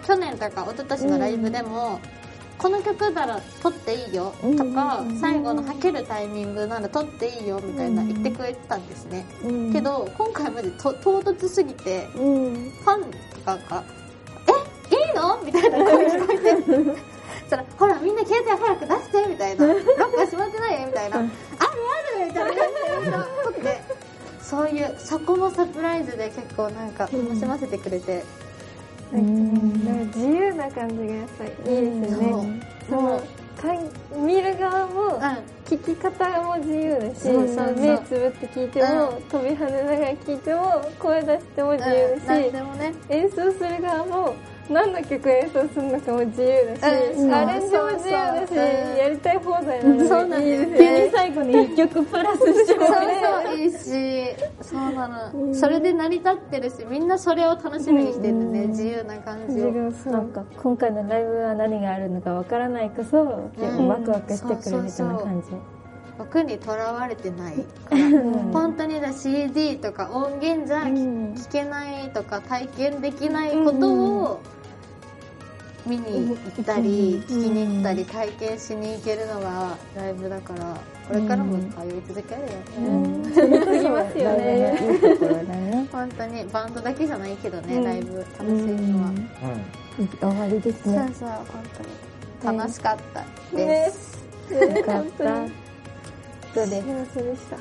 [0.06, 2.00] 去年とか一昨年のライブでも、
[2.64, 9.74] この曲なら撮っていいよとか、うん最後のはけるタイミングなら撮っていいよみたいな言ってくれてたんですね、うん。
[9.74, 12.72] け、ど今回までと唐突すぎてうん。
[12.72, 13.84] ファンとかが
[14.90, 16.64] 「えいいの?」みたいな声聞こえて
[17.44, 23.82] そしたら「ほらみんな携帯早く出して」みたいな「ロックが閉まってないよ」みたいな「あるある」みたいな感じで撮って
[24.42, 28.24] そういうそこもサプライズで結構なんか楽しませてくれて、
[29.12, 30.10] なんかなん。
[30.10, 32.62] か自由な感じがやっぱりいいですよね。
[32.90, 33.22] その
[33.62, 33.80] かい
[34.18, 35.22] 見る側も
[35.66, 37.30] 聞き方も自由だし、
[37.80, 42.94] 目つぶって聞いても、う飛び跳ねながら聞いても声出しても自由だし、でもね。
[43.10, 44.36] 演奏する側も
[44.70, 48.56] 何の曲演奏するのかも自由だし、うんアレンジも自由だし、
[48.98, 52.96] やりたい放題なので、そうなんですねに最後に一曲プラスしてもそう
[53.46, 54.36] そういいし。
[54.62, 59.56] そうなの、それで成り立ってるしみんなそれを楽しみにしてるね自由な感じ
[60.10, 60.44] なんか。
[60.62, 65.73] 今回のライブは何があるのかわからないこそ結構ワクワクしてくるみたいな感じ。
[66.18, 67.56] 枠にとらわれてない
[67.90, 68.10] から
[68.52, 71.34] 本当にだ CD とか音源じゃうん。
[71.34, 74.42] 聞けないとか体験できないことを
[75.86, 80.78] 見に行ったり聞きに行ったり体験しに行けるのがライブだから
[81.10, 85.88] これからも通い続けるよね、それこそ次ますよね。
[85.92, 87.84] 本当にバンドだけじゃないけどね、うん。
[87.84, 89.10] ライブ楽しいのは、
[90.00, 90.08] うん。
[90.08, 91.12] 終わりですそうね。
[91.14, 91.46] そう本
[92.42, 93.22] 当に楽しかった
[93.58, 94.24] ねです、
[94.54, 95.63] よかった。
[96.56, 96.82] どうで。
[96.82, 97.58] す幸せでした。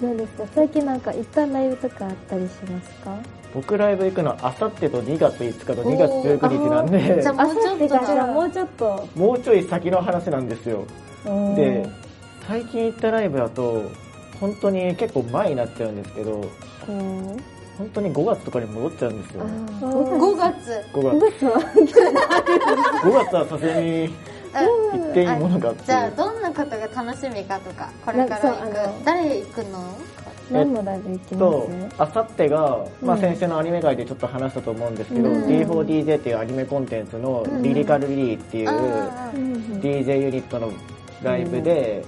[0.00, 0.44] どうですか？
[0.54, 3.16] 最近なんか行ったライブとかあったりしますか？
[3.54, 7.22] 僕ライブ行くのはあさってと2月5日と2月19日なんで。
[7.22, 9.08] じゃあもうちょっとあさってからだもうちょっと。
[9.16, 10.84] もうちょい先の話なんですよ。
[11.26, 11.88] うんで
[12.46, 13.90] 最近行ったライブだと
[14.40, 16.48] 本当に結構前になっちゃうんですけど
[16.88, 17.36] うん
[17.76, 19.42] 本当に5月とかに戻っちゃうんですよ。
[19.42, 19.46] あ
[19.84, 20.84] 5月。
[20.92, 21.30] 5月。
[21.30, 21.60] 月は。
[23.02, 24.10] 5月はさすがに
[24.52, 25.84] 行っていいものがあって。
[25.84, 29.04] じゃあどんなことが楽しみかとかこれから行く。
[29.04, 29.98] 誰行くの？
[30.50, 35.44] 何のライブ行きまとすあさってが、まあ、うん先週のアニメ界でちょっと話したと思うんですけど、うん。
[35.44, 38.68] D4DJ っていうアニメコンテンツのリリカルリリーっていう
[39.80, 40.72] DJ ユニットの
[41.22, 42.02] ライブで、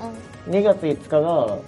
[0.48, 1.59] 2月5日が、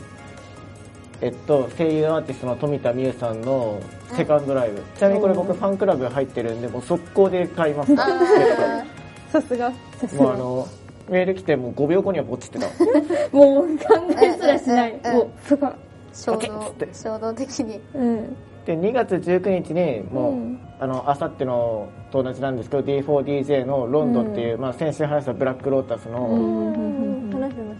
[1.21, 3.79] えっと、声優アーティストの富田美優さんの
[4.15, 7.93] セカンドライブ、ちなみにこれ僕ファンクラブ入ってるんでもう速攻で買います。
[7.99, 8.83] あ
[9.31, 9.71] さすが。
[10.17, 10.69] もうあの
[11.09, 12.67] メール来てもう5秒後にはポチってた。
[13.37, 13.85] もう考
[14.23, 15.01] えすらしない。
[15.05, 15.69] うんもう、そこ。
[16.15, 17.81] 衝パキッつ動衝動的に。
[17.95, 18.37] うん。
[18.65, 20.59] で2月19日にもう、うん。
[20.79, 26.29] あのあさってのと同じなんですけど D4DJ のロンドンっていう、まあ、先週話したブラックロータスの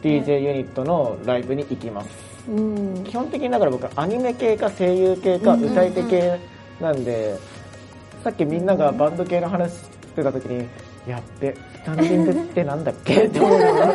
[0.01, 2.09] DJ ユニットのライブに行きます
[2.49, 3.05] うん。
[3.05, 6.39] 基本的にだから僕アニメ系か声優系か歌い手系
[6.81, 7.05] なん。
[7.05, 7.37] で、
[8.25, 8.67] さっきみん。
[8.67, 10.69] ながバンド系の話してた時に
[11.07, 13.25] やっべスタンディングってなんだっけ？
[13.27, 13.95] って思いながら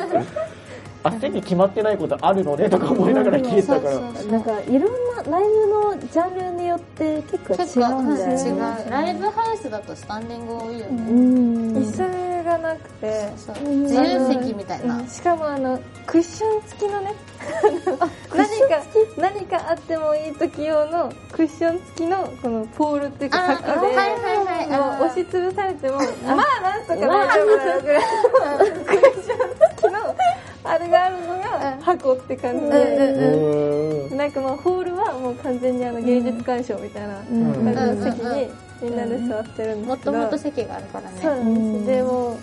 [1.03, 3.93] あ席決まってないことあるのねとか思いながら聞いてたから。
[3.93, 4.87] そうそうそうなんかいろんな
[5.31, 8.43] ライブのジャンルによって結構違うんだよね。
[8.43, 8.91] 違う。
[8.91, 11.77] ライブハウスだとスタンディング多いようね、ん。
[11.77, 17.13] 椅子がなくて、自由席みたいな、うんしかもあのクッション付きのね
[18.33, 18.83] 何か
[19.17, 29.39] 何かあってもいい時用のクッション付きのこのポールっていうかあ柵で、はいはいはい押しつぶされてもまあなんとか大丈夫だよぐらいの クッション
[29.75, 30.15] 付きの
[30.63, 38.49] あれがあるのが箱って感じうんで、なんかもうホールはもう完全にあの芸術鑑賞みたいなうん感じの席に
[38.81, 41.19] みんなで座ってるんですけど、ともっと席があるからね。
[41.21, 42.39] そうなんです、でも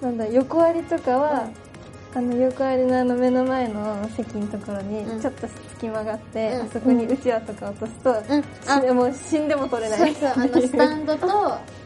[0.00, 1.48] なんだ横ありとかは、
[2.14, 5.20] あの横ありのあの目の前の席のところにうん。
[5.20, 6.62] ちょっと隙間があって、うん。
[6.62, 8.44] あそこにうちわとか落とすと、うん。
[8.66, 10.14] あ死んもう死んでも取れない。
[10.14, 10.44] そうそう。
[10.44, 11.26] あのスタンドと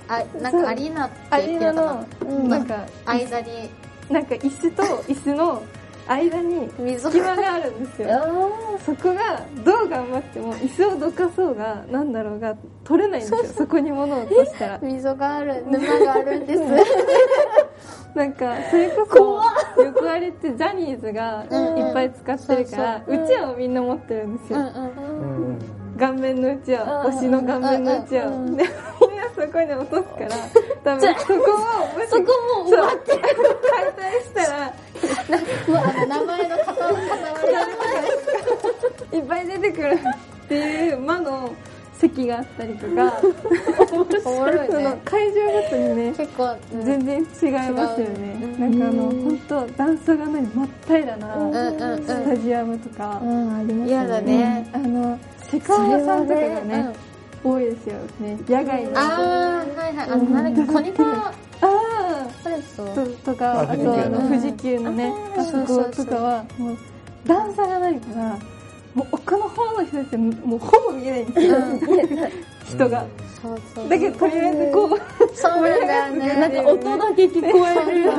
[0.09, 3.71] あなんかアリーナってア言ってるかリーナのな、なんか間に
[4.11, 5.63] なんか椅子と椅子の
[6.09, 8.09] 間に溝隙間があるんですよ。
[8.85, 13.45] そこがどう頑張っても椅子をどかそうがなんだろうが取れないんですよ。
[13.59, 14.79] そこに物を落としたら。
[14.79, 16.63] 溝がある沼があるんです。
[18.15, 19.07] なんかそれこ
[19.77, 21.45] そ横ありってジャニーズが
[21.77, 25.59] いっぱい使ってるからそううちわをみんな持ってるんですよ、うんうん
[25.99, 28.27] 顔面のうちわ推しの顔面のうちわ。
[28.29, 28.31] を
[29.37, 30.31] そこに落とすから
[30.83, 31.45] 多分そこを
[32.09, 32.23] そこ
[32.63, 33.23] も終わって解
[33.93, 34.73] 体したら
[35.69, 36.65] もうあの名前の塊
[39.13, 39.99] いっぱい出てくる
[40.45, 41.55] っていう魔の
[41.99, 43.21] 席があったりとか
[44.25, 46.85] おもろいそのね会場ごとにね結構、うん。
[46.85, 54.71] 全然違いますよね、なんかあの本当段差がない真っ平らなうんうんスタジアムとか、うん、あります嫌だね。
[54.75, 55.19] あの
[55.51, 57.06] セカオワさんとかがねうん
[57.47, 58.39] 多いですよね。
[58.49, 58.91] 野外の。
[58.95, 60.11] あーはいはい。
[60.11, 60.55] あのなん。
[60.55, 61.33] だっけコニカ
[61.63, 66.79] あそれそうーととかああとあの富富士士急のねあそとかはもう
[67.27, 68.39] 段差がないから
[68.95, 71.57] もう奥の方の人ってもうほぼ見えないんですよ。
[72.67, 73.07] 人が。
[73.43, 76.35] そうそうだけどとりあえずこうそうなんだよね。
[76.41, 78.11] なんか音だけ聞こえる。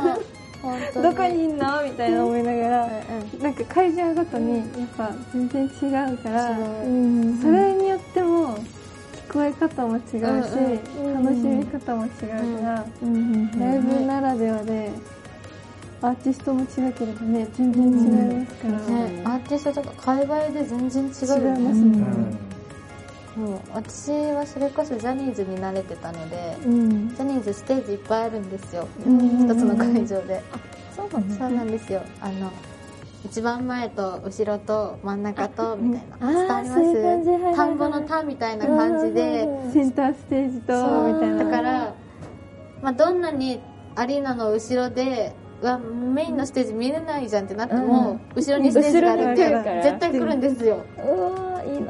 [1.01, 2.89] どこにいんのみたいな思いながら
[3.35, 6.53] うんなんか会場ごとにやっぱ全然違うからう
[6.87, 7.21] ん。
[7.31, 7.41] ん。
[7.41, 7.86] それに
[9.27, 14.91] 聞こえ方も違うし、うん楽しみ方も違うから、うんライブならではで
[16.01, 21.97] アーティストも違ければね全然違いますから、ね、アーティストとか海外で全然違うよ違いますね。
[21.97, 22.39] ん。
[23.35, 23.59] もう。
[23.73, 27.09] 私はそれこそジャニーズに慣れてたのでうん。
[27.09, 28.87] ジャニーズステージいっぱいあるんですよ。
[29.05, 30.41] うん一つの会場で。
[30.95, 32.01] そうなんですそうなんですよ。
[32.21, 32.51] あの
[33.29, 37.55] 一番前と後ろと真ん中とみたいなあ伝わります？
[37.55, 40.73] 田んぼの田みたいな感じでセンターステージと
[41.13, 41.43] みたいな。
[41.43, 41.93] だから、
[42.81, 43.59] まあ、どんなに
[43.95, 50.85] アリーナの後ろではメインのステージ見れないじゃんってなっても、後ろにステージがあるって絶対来るんですよ。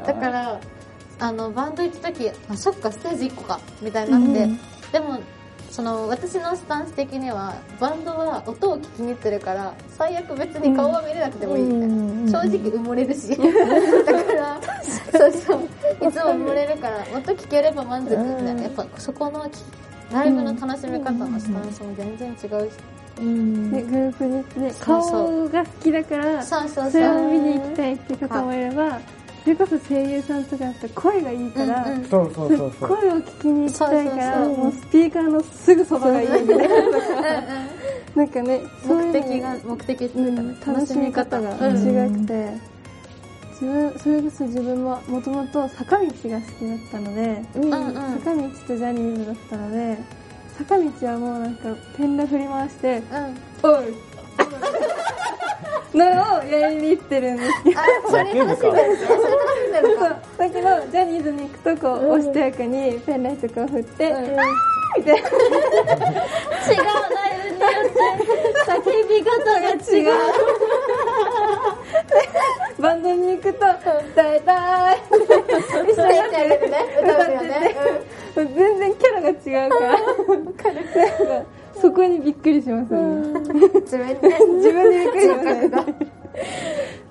[0.06, 0.60] だから
[1.20, 4.58] あのバンド行った時あそっかステージ1個かみたいになって、うん。
[4.92, 5.20] でも
[5.70, 13.30] その私のスタンス的にはバンドは音を聞きに行ってるから最悪別に顔は見れなくてもいいみたいな、うん正直埋もれるし。
[13.36, 14.60] だから
[15.12, 15.60] そうそう
[16.08, 18.62] いつも埋もれるから音聞ければ満足みたいな。
[18.62, 19.46] やっぱそこの
[20.12, 22.74] ライブの楽しみ方のスタンスも全然違うし、
[23.20, 23.70] うん。
[23.70, 25.48] でグループにでそうそう。
[25.48, 26.90] 顔が好きだからそうそうそう。
[26.90, 28.98] それを見に行きたいって方もいれば
[29.44, 32.04] それこそ声優さんとかだって声がいいから、うんうん。
[32.04, 36.68] そうそうそうそう声を聞きに行きたいからもうスピーカーのすぐそばがいいみたいな
[38.14, 41.68] なんかね目的が目的っていうかね楽しみ方が。
[41.68, 42.78] うん違くて、
[43.52, 46.40] 自分それこそ自分ももともと坂道が好きだっ
[46.90, 47.72] たので、うんうん。
[47.72, 49.98] うん坂道とジャニーズだったので
[50.58, 53.02] 坂道はもうなんかペンラ振り回して
[53.62, 53.94] うん「おい!」
[55.94, 56.04] の
[56.40, 57.80] をやりに行ってるんですけど。
[58.08, 58.96] それ楽しみだよね。
[58.96, 64.22] それ楽しみだよねそうだけどジャニーズに行くとこう、おしとやかにペンライトこう振って「あー!」
[64.98, 65.28] みたいな。
[65.28, 65.54] 違うラ
[65.88, 67.98] イブによって。
[68.68, 68.74] 叫
[69.08, 69.72] び方が違
[70.04, 70.08] う。
[72.82, 73.66] バンドに行くと
[74.12, 77.74] 「歌いたい!」歌ってあげるね歌うよね。
[78.36, 78.46] 全
[78.78, 79.32] 然キャラが違
[79.66, 79.90] うから。
[79.90, 80.70] なんか
[81.80, 83.00] そこにびっくりしますね、
[83.82, 84.28] 自分で。
[84.28, 85.70] ね自分でびっくりしますね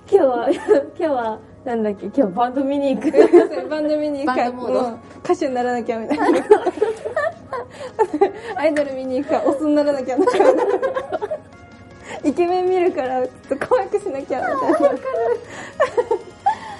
[0.09, 0.61] 今日は今
[0.95, 2.05] 日はなんだっけ？
[2.05, 3.11] 今日バンド見に行く。
[3.69, 4.37] バンド見に行く。
[4.37, 6.25] かもう歌手にならなきゃみたいな。
[8.55, 10.63] アイドル見に行くかオスにならなきゃみたいな。
[12.23, 14.89] イケメン見るからちょっと可愛くしなきゃみたいな。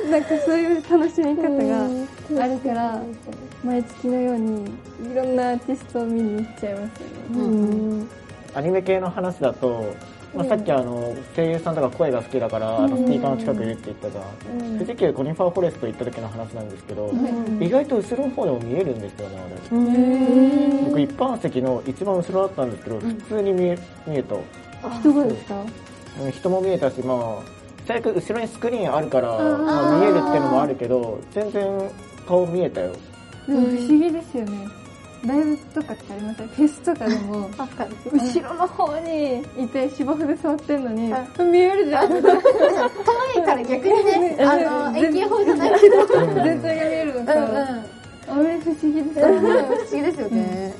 [0.09, 3.01] なんかそういう楽しみ方があるから
[3.67, 4.63] 毎月のように
[5.11, 7.13] いろんなアーティストを見に行っちゃいますよね。
[7.31, 7.47] う
[8.03, 8.09] ん
[8.55, 9.93] アニメ系の話だと、
[10.35, 17.11] まあ、さっきあの声優さんとか声が好きだから、あのスピーカーの近くいるって言ったじゃん、富士急コニファーフォレスト行った時の話なんですけど、
[17.59, 23.77] 意外と後ろの方でも見えるんですよねあれ、僕一般席の一番後ろだったんですけど普通に見え
[24.07, 24.35] 見えた、
[25.01, 25.61] 人がですか？
[26.23, 27.17] うん人も見えたしまあ
[27.85, 31.91] 最悪後ろにスクリーンあるから、まあ、見えるっていうのもあるけど全然
[32.27, 32.93] 顔見えたよ
[33.47, 34.67] 不思議ですよね。
[35.25, 36.47] ライブとかってありません？
[36.47, 41.11] フェスとかでも後ろの方にいて芝生で座ってんのに
[41.51, 42.09] 見えるじゃん。
[42.09, 42.15] 可
[43.35, 44.55] 愛いから逆にねあ
[44.91, 46.05] の遠近法じゃないけど。
[46.05, 49.49] 全体が見えるのか、あれ不思議ですよね。
[49.49, 50.75] 不思議ですよね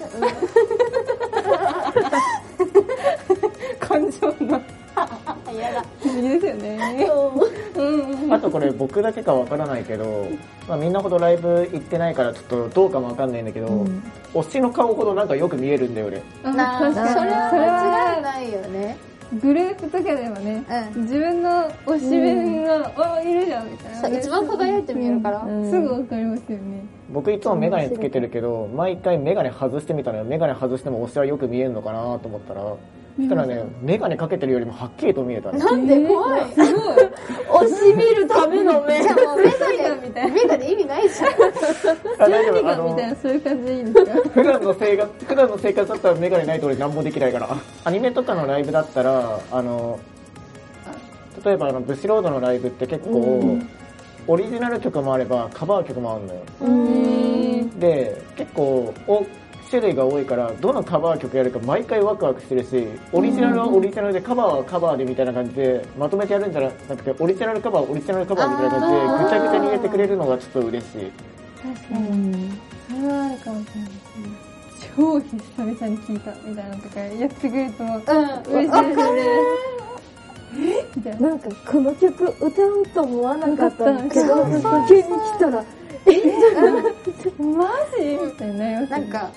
[8.47, 10.27] とこれ僕だけかわからないけど、
[10.67, 13.85] まあ、みんなほどライブ行ってないからちょっとどうかもわかんないんだけど、
[14.33, 16.79] 推しの顔ほどなんかよく見えるんだよ俺あなあ。
[16.79, 18.97] 確かにそれは間違いないよね。
[19.41, 20.63] グループとかでもね、
[20.95, 21.01] うん。
[21.01, 24.19] 自分の推しメンが、あいるじゃんみたいな。
[24.19, 25.39] 一番輝いて見えるから。
[25.39, 25.69] うん。
[25.69, 26.85] すぐわかりますよね。
[27.09, 30.23] 僕いつもメガネつけてるけど毎回メガネ外してみたのよ。
[30.23, 32.77] メガネ外しても推しはよく見えるのかなと思ったらそ
[33.24, 35.59] したらね、メガネかけてるよりもはっきりと見えたね。
[35.59, 36.51] なんで怖い。
[36.53, 36.95] すごい。
[37.65, 40.34] 推し見るための目じゃあもうメガネ、みたいな。
[40.36, 41.30] メガネ意味ないじゃん。
[41.30, 44.30] あ大丈夫、あみたいの、な、そういう感じでいいんですか？
[44.30, 47.49] 普段の生活、普段の生活だったらメガネないと俺何もできないから。
[47.84, 49.99] アニメとかのライブだったら、あの、
[51.43, 53.70] 例えばあの、ブシロードのライブって結構、うん
[54.30, 56.41] オリジナル曲もあればカバー曲もあるのよ。
[56.59, 59.26] うんで、結構、お
[59.70, 71.11] 種類が多いから、どのカバー曲やるか毎回ワクワクしてるし、オリジナルはオリジナルで、カバーはカバーでみたいな感じで、まとめてやるんじゃなくて、オリジナルカバー、オリジナルカバーみたいな感じで、ぐちゃぐちゃに入れてくれるのがちょっと嬉しい。
[71.61, 72.09] 確かに。
[72.09, 72.59] うん。
[72.88, 73.89] それはあるかもしれない。
[73.89, 74.47] ですね。
[74.95, 76.20] 超久々に聞い。
[76.20, 76.70] たみたい。
[76.70, 77.89] なのとかやってくれると、うん。
[77.89, 78.99] 嬉しいです。
[78.99, 79.22] よね。
[80.57, 80.86] え？
[80.95, 81.30] みたいな。
[81.30, 84.45] なんかこの曲歌うと思わなかったんだけど。
[84.88, 85.63] 急に来たら。
[87.38, 88.18] マジ？
[88.26, 89.30] みたいにななんか、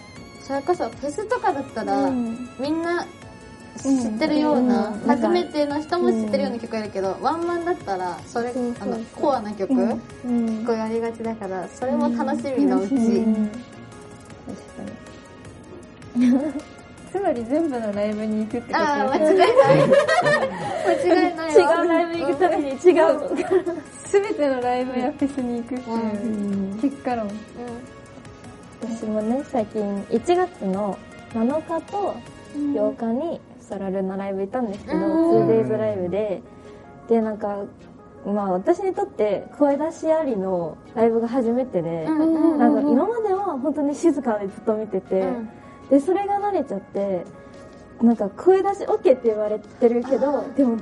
[0.50, 2.48] それこそフェスとかだったら、うん。
[2.58, 3.06] みんな
[3.80, 4.98] 知ってるような、うん。
[5.06, 10.02] 初めての人も知ってるような曲やるけど、ワンマンだったら、それ、あの、コアな曲、うん。
[10.24, 10.64] うん。
[10.66, 12.94] こうやりがちだから、それも楽しみのうち。
[12.94, 13.46] うん。
[13.46, 13.60] 確
[16.50, 16.58] か
[17.12, 18.84] つまり全部のライブに行くってこと？
[18.84, 19.48] ああ、 間違いない。
[20.86, 21.82] 間違いないに違わ。
[21.82, 22.76] うライブ行くために違う。
[24.04, 26.78] すべてのライブやフェスに行くってういうん。
[26.80, 27.30] 結果論。
[28.82, 30.98] 私もね最近1月の
[31.32, 32.16] 7日と
[32.54, 35.48] 8日にサラルのライブ行ったんですけど、うん。
[35.48, 36.42] 2days ライブで。
[37.08, 37.64] でなんか
[38.24, 45.48] まあ私にとって声出しありのライブが初めてで、なんか今までは本当に静かでずっと見てて、うん。
[45.90, 47.24] でそれが慣れちゃって
[48.00, 50.78] なんか声出し OK って言われてるけどでも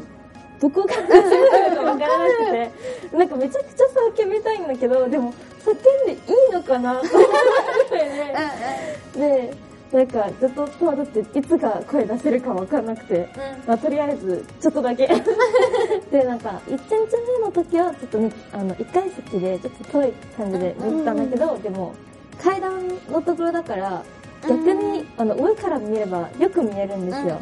[0.60, 3.84] どこから叫ぶのか分からなくてなんかめちゃくちゃ
[4.22, 5.32] 叫びたいんだけどでも
[5.72, 13.28] 叫んでいいのかなと思ってねでなんかずっと戸惑っていつか声出せるか分からなくて、
[13.66, 15.06] まあ、とりあえずちょっとだけ。
[16.12, 21.94] でなんか1日目の時はちょっとねあの1階席でちょっと遠い感じで見てたんだけど、でも
[22.38, 24.02] 階段のところだから
[24.46, 27.38] 逆に、あの上から見ればよく見えるんですよ。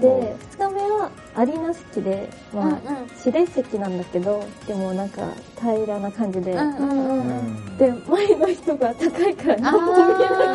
[0.00, 2.80] で2日目はアリーナ席で、まあうんうん。
[3.24, 5.22] 指令席なんだけどでもなんか
[5.60, 6.98] 平らな感じで、うんうんうん。
[6.98, 7.28] ううん。
[7.74, 10.46] んで前の人が高いから何も見えなかった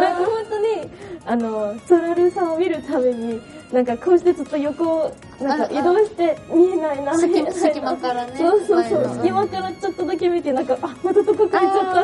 [0.00, 0.90] なんか本当に
[1.26, 3.40] あのソラルさんを見るために
[3.72, 7.40] なんかこうしてずっと横をなんか移動して見えないな隙
[7.80, 8.36] 間からね。
[8.36, 9.14] そうそうそう。
[9.16, 12.03] 隙間からちょっとだけ見てなんかあまたどこかにちょっとあ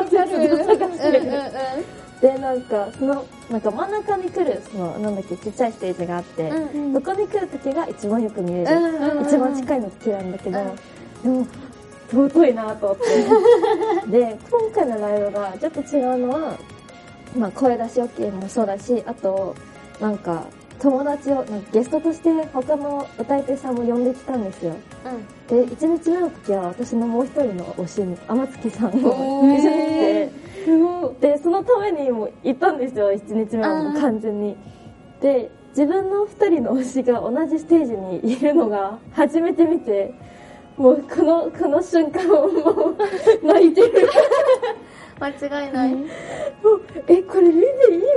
[2.61, 9.25] なんかそのなんか真ん中に来るそのなんだっけちっちゃいステージがあって、うんそこに来る時が一番よく見える、うんうんうん。
[9.25, 11.43] 一番近いの時なんだけど、うん。
[11.43, 14.11] でも尊いなと思って。
[14.11, 16.57] で今回のライブがちょっと違うのは、
[17.37, 19.55] まあ、声出し OK もそうだしあと
[19.99, 20.45] なんか
[20.81, 24.75] 友達をゲストとして他の歌い手さんも呼んできたんですよ。
[25.47, 30.31] で1日目の時は私のもう一人の推し天月さんを一緒に
[31.19, 34.57] 来てでそのためにも行ったんですよ1日目はもう完全に。
[35.21, 40.15] で自分の2人の推しが同じステージにいるのが初めて見て
[40.77, 42.97] もうこのこの瞬間をもう
[43.45, 44.09] 泣いてる。
[45.21, 45.93] 間違いない。
[45.93, 46.07] もう
[47.07, 47.67] えこれ見てい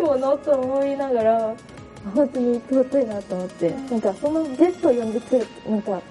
[0.01, 0.39] いもの？
[0.39, 1.55] と思いながら
[2.13, 6.03] 本当に尊いなと思ってなんかそのゲストを呼んでくるなんか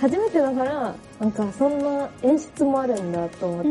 [0.00, 3.68] 初めてだからなんかそんな演出もあるんだと思って、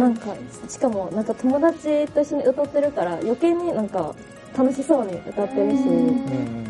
[0.00, 0.34] なんか
[0.66, 4.14] しかもなんか友達と一緒に歌ってるから余計になんか
[4.56, 6.68] 楽しそうに歌ってるし、うん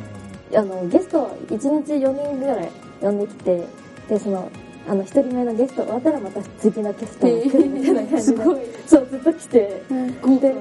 [0.54, 2.70] あのゲスト1日4人ぐらい
[3.00, 3.66] 呼んできて
[4.08, 4.50] でその
[4.88, 8.44] あの1人目のゲスト終わったらまた次のゲストが来るみたいな感じで、
[8.86, 9.82] そうずっと来て、で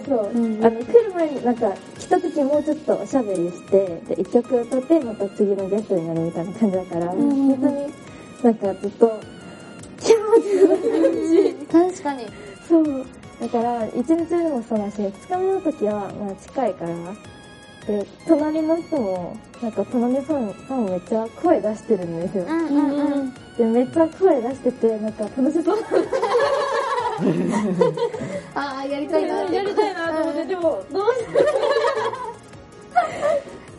[0.06, 7.94] そう、あの来る前になんか来た時もうちょっとおしゃべりしてで1曲歌ってまた次のゲストになるみたいな感じだから、本当に
[8.44, 9.20] なんかずっと
[10.02, 11.94] キャーって感じ。
[11.94, 12.28] 確かに。
[12.68, 13.06] そう。
[13.40, 16.92] だから、1日目もそうだし、2日目の時は、まあ近いから、
[17.88, 22.44] で、隣の人も、なんか隣さん、さんめっちゃ声出してるんですよ。
[22.46, 25.78] うんうんうんで、めっちゃ声出してて、なんか楽しそう
[28.54, 31.28] ああやりたいなってやりたいなと思って、でも、どうして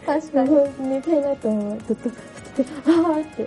[0.04, 1.78] 確かにも寝たいなと思う。
[1.86, 3.46] ずっと、ずっと、あーって。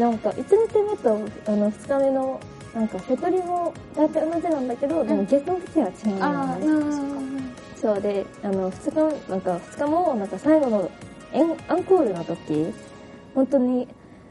[0.00, 1.10] なんか、1日目と、
[1.46, 2.40] あの、2日目の、
[2.74, 6.66] なんか、セトリも大体同じなんだけど、でもゲストの時は違うんだよああね。
[6.66, 7.52] うん
[7.82, 8.96] そうで、あの、二日、
[9.28, 10.90] なんか二日も、なんか最後の
[11.32, 12.72] エンアンコールの時、
[13.34, 13.88] 本当に、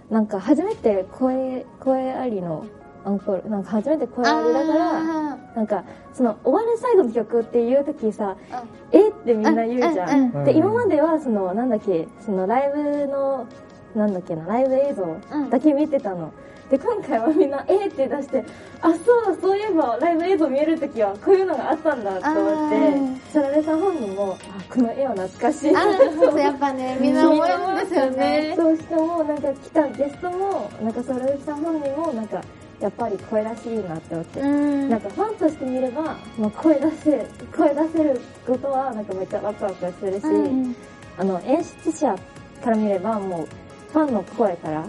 [0.10, 2.66] なんか初めて声、声ありの
[3.04, 5.84] アンコールなんか初めて声上げだからあなんか
[6.14, 10.46] その終わる最後の曲っていう時さー「えっ?」てみんな言うじゃうんん。
[10.46, 13.48] で今まではそのなんだっけそのライブの
[13.96, 15.18] なんだっけなライブ映像
[15.50, 16.32] だけ見てたの、
[16.72, 18.46] で今回はみんな「えっ?」って出して
[18.82, 25.76] あそうそういえばライブ映像見える時はこういうのがあったんだと思ってそられさん本人もあこの絵は懐かしい。
[25.76, 28.54] あーそうやっぱね みんな思うんですよね。
[28.56, 32.42] そうしかもなんか来たゲストもなんかそられさん本人もなんか
[32.80, 34.90] やっぱり声らしいなって思って、うん。
[34.90, 36.02] なんかファンとして見れば、
[36.38, 40.76] まあ、声出せ声出せることはなんかめっちゃワクワクするし、うん。
[41.18, 42.16] あの演出者
[42.64, 43.48] から見ればもう
[43.92, 44.86] ファンの声から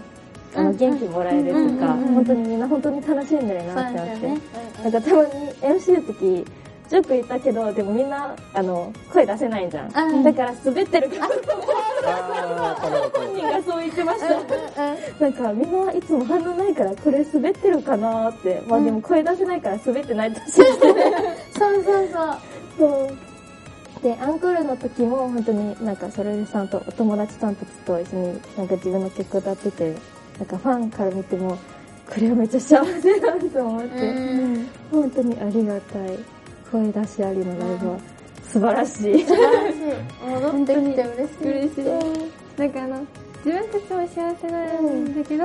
[0.55, 4.27] あのうん元気もらえるとか、本当にみんな本当に楽しんでるなって思って、
[4.83, 5.29] なんかたまに
[5.61, 6.45] MC の時
[6.89, 10.23] ジョーク言ったけどでもみんなあの声出せないじゃん、うん。
[10.23, 11.27] だから滑ってるから。
[13.13, 14.27] 本人がそう言ってました、
[15.19, 18.61] なんかみんないつも反応ないからこれ滑ってるかなって。
[18.67, 20.93] まあでも声出せないから滑ってないと信じて。
[21.57, 22.37] そうそうそう。
[22.77, 23.33] そう。
[24.03, 29.95] でアンコールの時も本当になんかそれさんとお友達さんたちと一緒になんか自分の曲歌ってて
[30.39, 31.57] なんかファンから見ても
[32.09, 34.67] これはめっちゃ幸せだと思って、うん。
[34.91, 36.19] 本当にありがたい。
[36.71, 37.99] 声出しありのライブは
[38.43, 39.79] 素晴らしい、素晴らしい。
[40.27, 41.49] 戻ってきて嬉しい。
[41.49, 41.83] 嬉しい。
[42.59, 43.05] なんかあの
[43.45, 45.43] 自分たちも幸せなんだけど、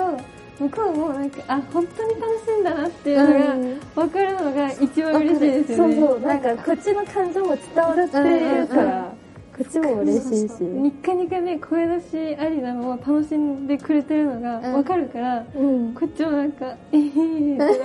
[0.59, 6.21] 向こうもなんかあ本当に楽しいんだなっていうのが分かるのが一番嬉しいですよね、そうそう。
[6.21, 9.13] なんかこっちの感情も伝わってるから、
[9.59, 10.63] こっちも嬉しいし。
[10.63, 15.95] ニッカニカで声出しありなのを楽しんでくれてるのが分かるから、うん。
[15.95, 17.57] こっちもなんか「えへへ」って。
[17.59, 17.77] なる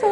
[0.00, 0.06] そ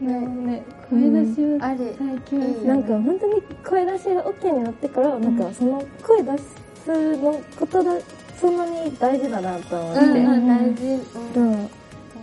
[0.00, 0.04] う。
[0.04, 1.94] ね声出しはあり。
[1.98, 2.68] 最強ですよね。
[2.68, 7.92] なんか本当に声出しが OK になってから、なんかその声出すのことだ
[8.40, 11.02] そんなに大事だなと思って、うんうん大事。
[11.36, 11.68] うん。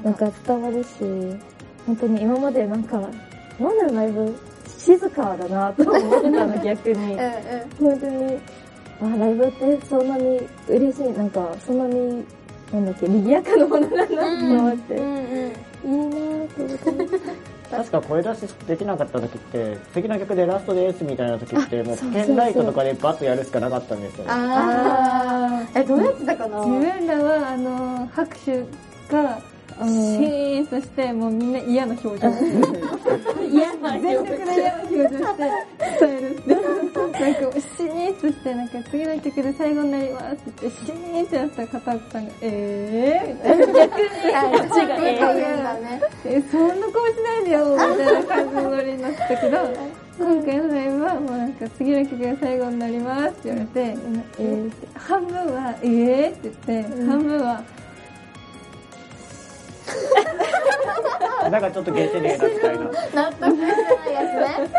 [0.03, 0.89] なんか伝わるし
[1.85, 2.99] 本当に今までなんか
[3.59, 4.35] なんでライブ
[4.86, 7.13] 静かだなと思ってたの逆に。
[7.13, 8.39] うんうん本当に。
[9.01, 12.23] あライブってそんなに嬉しいなんかそんなに
[12.71, 17.19] なんだっけ賑やかなものだなと思って、うんうんいいなと思って。
[17.69, 24.29] 確か声出しできなかった時って次の曲でラストですみたいな時ってもうペンライトとかでバッとやるしかなかったんですよね。
[24.31, 25.81] あー。
[25.81, 28.63] えどうやってたかな自分らはあの拍手
[29.11, 29.39] が
[29.77, 32.29] シーンとしてもうみんな嫌な表情
[33.51, 34.64] 嫌な全力で嫌な
[34.95, 35.43] 表情して
[35.99, 36.99] 伝えるってなんか
[37.77, 44.05] シーンとしてなんか次の曲で最後になりますって言ってシーンってなった片岡さんがえーみたいな逆に。
[44.05, 47.65] こっちがええ言うんだねえそんな顔しないでよ。
[47.71, 49.57] みたいな感じのノリになったけど
[50.17, 53.97] 今回のライブはもうなんか次の曲が最後になりますって言われて、
[54.39, 57.61] えーて半分はえーって言って、半分は
[61.49, 62.86] なんかちょっとゲテレーなみたいな。
[63.13, 64.69] 納得してないやつね。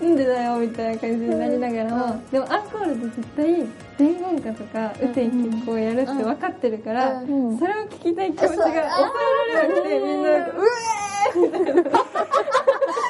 [0.00, 3.66] なんでだよみたいな感じになりながらも、でもアンコールで絶対
[3.98, 7.58] 全言歌とか雨天結構やるって分かってるから、うん。
[7.58, 8.76] それを聞きたい気持ちが抑
[9.50, 10.62] えられなくてみんななんかう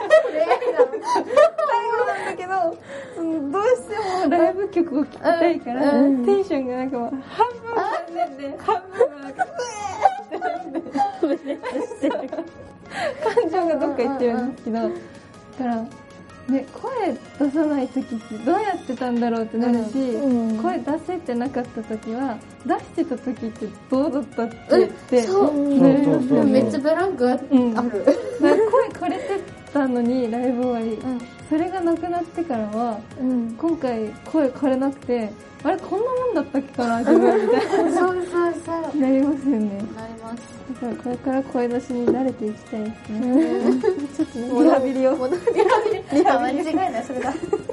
[0.09, 2.76] 最後なんだけど
[3.14, 9.48] そのどうしてもライブ曲を聴きたいから、うんテンションがなんかもう半分は半分で半分はなんかう
[11.24, 12.36] えーってなって
[13.24, 14.94] 感情がどっか行ってるんですけどだか
[15.64, 15.76] ら
[16.48, 20.62] ね声出さない時ってどうやってたんだろうってなるし、うん。
[20.62, 25.53] 声出せてなかった時は出してた時ってどうだったっけってそう。
[26.44, 27.46] めっちゃブランクある。
[27.50, 27.74] うん。
[27.74, 31.20] 声枯れてたのにライブ終わり、ん。
[31.48, 33.54] それがなくなってからはうん。
[33.58, 35.30] 今回声枯れなくて
[35.64, 38.22] あれこんなもんだったっけかな 自分みたいそうそう
[38.64, 39.00] そう。
[39.00, 39.68] ななりますよね。
[39.96, 40.62] なります。
[40.80, 43.44] だからこれから声出しに慣れていきたいですね。
[44.16, 45.12] ちょっとねリハビリを。
[45.12, 46.70] リハビリ。
[46.70, 47.32] 間違いないそれだ。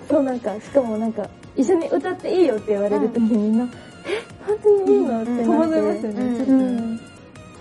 [0.09, 3.57] そうなんかしかもなんか一緒に歌っていいよって言われる時みん。
[3.57, 3.67] な、
[4.05, 5.21] え本当にいいの？
[5.21, 6.57] ってなって、戸惑いますよね、うんちょっとね。
[6.63, 6.88] うん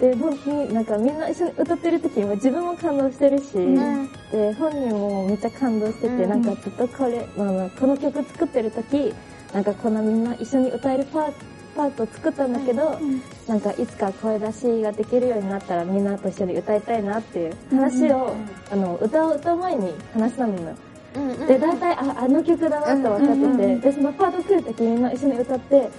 [0.00, 4.08] で本当になんかみんな一緒に歌ってる時も自分も感動してるし、ん。
[4.30, 6.28] で本人もめっちゃ感動してて、うん。
[6.28, 9.12] なんかずっとこれ、まあ、この曲作ってる時
[9.52, 11.32] なんかこんなみんな一緒に歌えるパー
[11.74, 12.98] パートを作ったんだけど、
[13.46, 18.34] なんかいつか声出しができるようになったらみんなと一緒に歌いたいなっていう話を、
[18.70, 20.76] あの歌を歌う前に話したのよ。
[21.14, 21.46] うんうん。
[21.46, 25.90] で大体ああの曲だなって分かってて、でそのパート来る時みんな一緒に歌って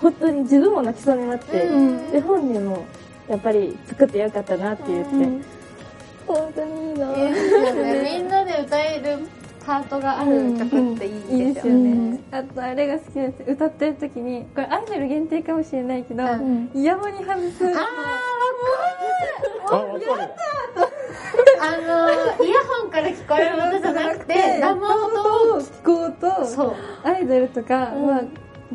[0.00, 2.10] 本当に自分も泣きそうになって、うん。
[2.10, 2.86] で本人も
[3.28, 5.46] やっぱり作ってよかったなって言って、
[6.26, 8.02] 本当にいいないいですよね。
[8.18, 9.18] みんなで歌える
[9.64, 11.38] パートがある曲っていいですよね。
[11.38, 16.70] いいですよね、あとあれが好きです歌ってる時にこれアイドル限定かもしれないけど、うん。
[16.74, 17.86] イヤモニ外すあ
[19.70, 20.02] あ、わかる。
[21.58, 26.74] あのイヤホンから聞こえる音じゃなくて生音をを聞こうとそう。
[27.04, 28.22] アイドルとか、まあ、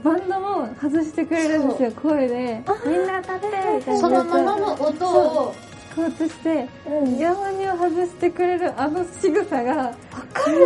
[0.03, 2.63] バンドも外してくれるんですよ声で。
[2.85, 3.99] みんな歌ってみたいな。
[3.99, 5.55] そのままの音を。
[5.95, 7.15] こうとして、うん。
[7.15, 9.93] イヤモニを外してくれるあの仕草がわ
[10.33, 10.57] かる。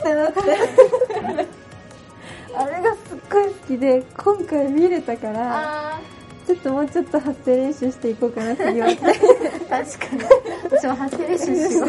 [0.00, 0.40] ってなって
[2.54, 6.00] あれがすっごい好きで今回見れたからあ
[6.46, 10.22] ちょっともうちょっと発声練習していこうかな次はー確かに。
[10.64, 11.88] 私も発声練習しよう。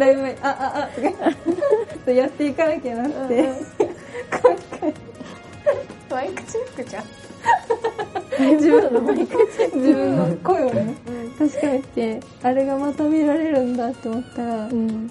[0.00, 0.32] ライブ前。
[0.32, 0.88] にあああ
[1.98, 3.52] とか やっていかなきゃなって、
[4.30, 4.94] 今回
[6.16, 7.04] ワイクチックじゃん
[8.56, 9.26] 自分の自
[9.92, 10.94] 分の声をね、
[11.38, 14.68] 確かめてあれがまた見られるんだって思ったら、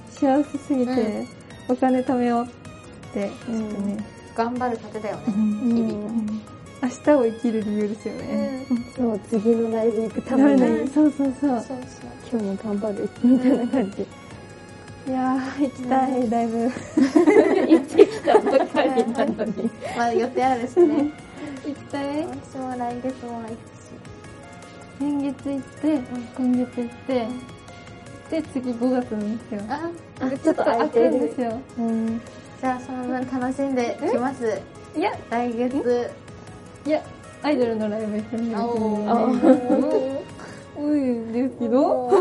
[0.10, 1.28] 幸せすぎて、うん
[1.68, 2.47] お金貯めようっ
[3.12, 3.97] てちょっとね、
[4.36, 5.95] 頑張る糧だよね日々。
[6.84, 11.62] 明日を生きる理由ですよね、そう、次のライブ行くたダめに、そうそうそうそう。
[11.62, 11.78] そう
[12.32, 14.06] 今日も頑張る、みたいな感じ。
[15.08, 16.70] いやー行きたい、ライブ行
[17.82, 19.70] ってきたばかりなのに。
[19.95, 21.12] まあ予定あるしね。
[21.66, 22.26] 行きたい？
[22.26, 23.56] 私も来月も行くし
[24.99, 25.99] 先月行って
[26.38, 27.28] 今月行って
[28.30, 29.62] で次5月なんですよ。
[29.70, 29.91] あ
[30.22, 31.60] あ、ちょっと空くんですよ。
[31.78, 32.22] うん。
[32.60, 34.62] じゃあその分楽しんできます？
[34.97, 35.12] いや。
[35.30, 36.12] 来月。
[36.88, 37.03] いや
[37.43, 39.14] アイドルのライブ一緒にあ行くあ
[40.78, 40.99] 多い
[41.32, 42.12] ですけど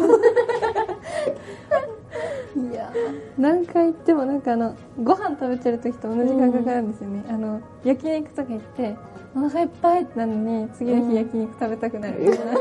[2.57, 2.93] いや
[3.37, 8.97] 何回行ってもなんかあのご飯食べてる時と同じ感覚なんですよね、あの焼肉とか行って
[9.35, 12.53] お腹いっぱいなるのに次の日焼肉食べたくなるような、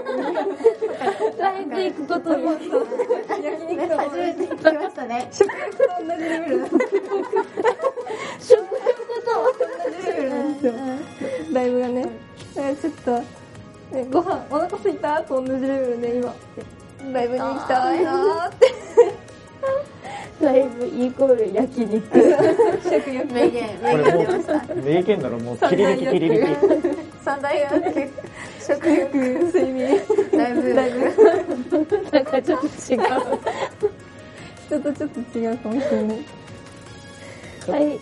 [1.52, 2.44] ライブ行くことに。
[3.44, 5.28] 焼肉と初めて聞きましたね。
[5.32, 6.58] 食欲と同じレベル。
[6.58, 7.02] なんですよ
[8.39, 9.30] 食欲と
[9.60, 10.74] 同じレベルなんですよ。
[11.54, 12.10] ライブがね。
[12.56, 13.12] だからちょっと
[13.94, 16.34] ねご飯お腹空いたと同じレベルで今
[17.12, 18.74] ライブに行きたいなーって
[20.41, 22.01] ライブイコール焼肉。
[22.84, 26.97] 食欲名言名言出ました名言だろ、もう、切り抜き切り抜き。
[27.24, 28.09] 三大欲求
[28.59, 30.01] 食欲睡眠
[30.34, 30.99] ライブライブ
[32.11, 32.99] なんかちょっと違う。
[34.70, 36.18] ちょっとちょっと違うかもしれない。
[37.70, 37.99] はい。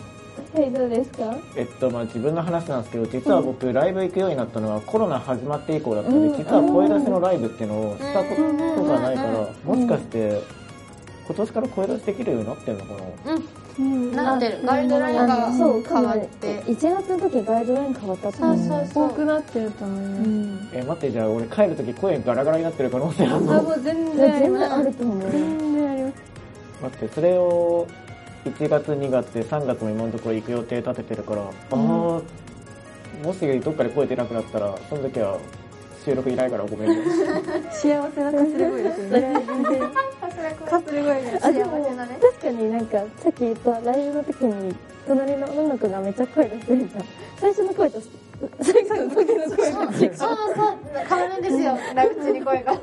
[0.54, 1.38] はい、どうですか？
[1.56, 10.42] えっと、まあ自分の話なんですけど、実は僕、ライブ行くようになったのはコロナ始まって以降だったんで、実は声出しのライブっていうのをしたことがないから、もしかして、
[11.26, 12.94] 今年から声出しできるようになってんのか
[13.26, 13.36] な？
[13.80, 14.12] うん。
[14.12, 14.60] なってる。
[14.66, 16.62] ガイドラインがあそう、変わって。
[16.64, 18.52] 1月の時ガイドライン変わったとそう。
[18.52, 18.68] 思う。
[18.68, 19.08] そうそう。
[19.08, 23.64] 多くなってると思います、え、待って、じゃあ俺帰るとき声ガラガラになってる可能性あるあの？
[23.64, 25.32] もう全いや全然あると思う。
[25.32, 26.16] 全然あります
[26.84, 27.88] 待って、それを
[28.44, 32.24] 1月、2月、3月も今のところ行く予定立ててるから、ああ、も
[33.40, 35.38] しどっかで声出なくなったら、その時は
[36.04, 36.96] 収録いないからごめんね。
[37.72, 39.34] 幸せなかすれ声ですね
[40.72, 40.82] 声
[41.40, 44.76] 幸せなね、確かになんか、さっき言ったライブの時に、
[45.08, 47.06] 隣の女の子がめっちゃ声出してるじゃん。
[47.38, 48.00] 最初の声と、
[48.62, 50.16] 最後の時の声が違う。
[50.16, 52.74] そうそう変わるんですよライブ中に声が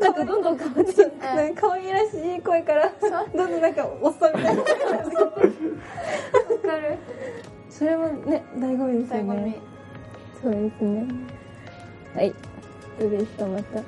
[0.00, 1.10] なんかどんどん変わって。
[1.20, 6.98] なんか可愛らしい声からどんどんなんかおっさんみたいなわかる
[7.70, 9.58] それもね醍醐味ですよ最後にね
[10.42, 11.43] そうですね。
[12.14, 12.34] はい。
[12.98, 13.46] どうでした？
[13.46, 13.82] また。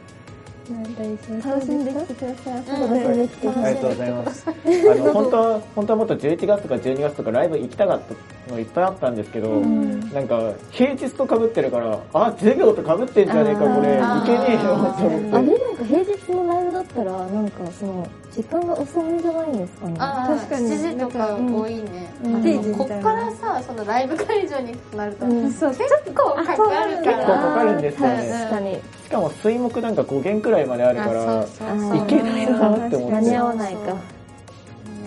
[0.68, 4.44] 楽しんできてください楽しんできてくださいありがとうございます。
[4.48, 8.00] あの、本当は、本当はもっと11月とか12月とかライブ行きたかっ
[8.48, 15.30] たのいっぱいあったんですけど、なんか、平日と被ってるから、あ、授業と被ってんじゃねえか、これ、あーいけねえよ、と思あれって。
[15.30, 19.96] なんか平日のライブだったら、なんかその、時間が遅めじゃないんですかね。
[19.96, 20.68] 確かに。
[20.68, 22.36] 7時とか多いね、うん。
[22.36, 25.50] あ定時みたいなのこっからさそのライブ会場になると、うん。
[25.50, 25.84] そう結
[26.14, 26.86] 構かかるから。
[26.98, 28.08] 結構かかるんですよ。
[28.10, 28.74] ね確かに。
[29.04, 31.96] しかも水木なんか5限くらいまであるから、あそうそうそう。
[31.96, 33.14] いけないなって思って。
[33.14, 33.44] 間に合。
[33.46, 33.96] わないか。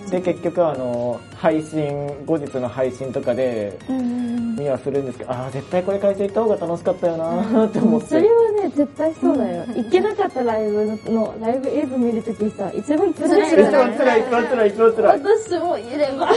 [0.09, 8.07] で、結局あの、配信、後日の配信とかで、見はするんですけど、ああ、絶対これ会社行った方が楽しかったよなって思って。
[8.07, 9.65] それはね、絶対そうだよ。
[9.75, 15.21] 行けなかったライブの、ライブ映像見るときさ、一番辛い一番辛い、一番辛い、一番辛い。
[15.21, 16.29] 私もいれば。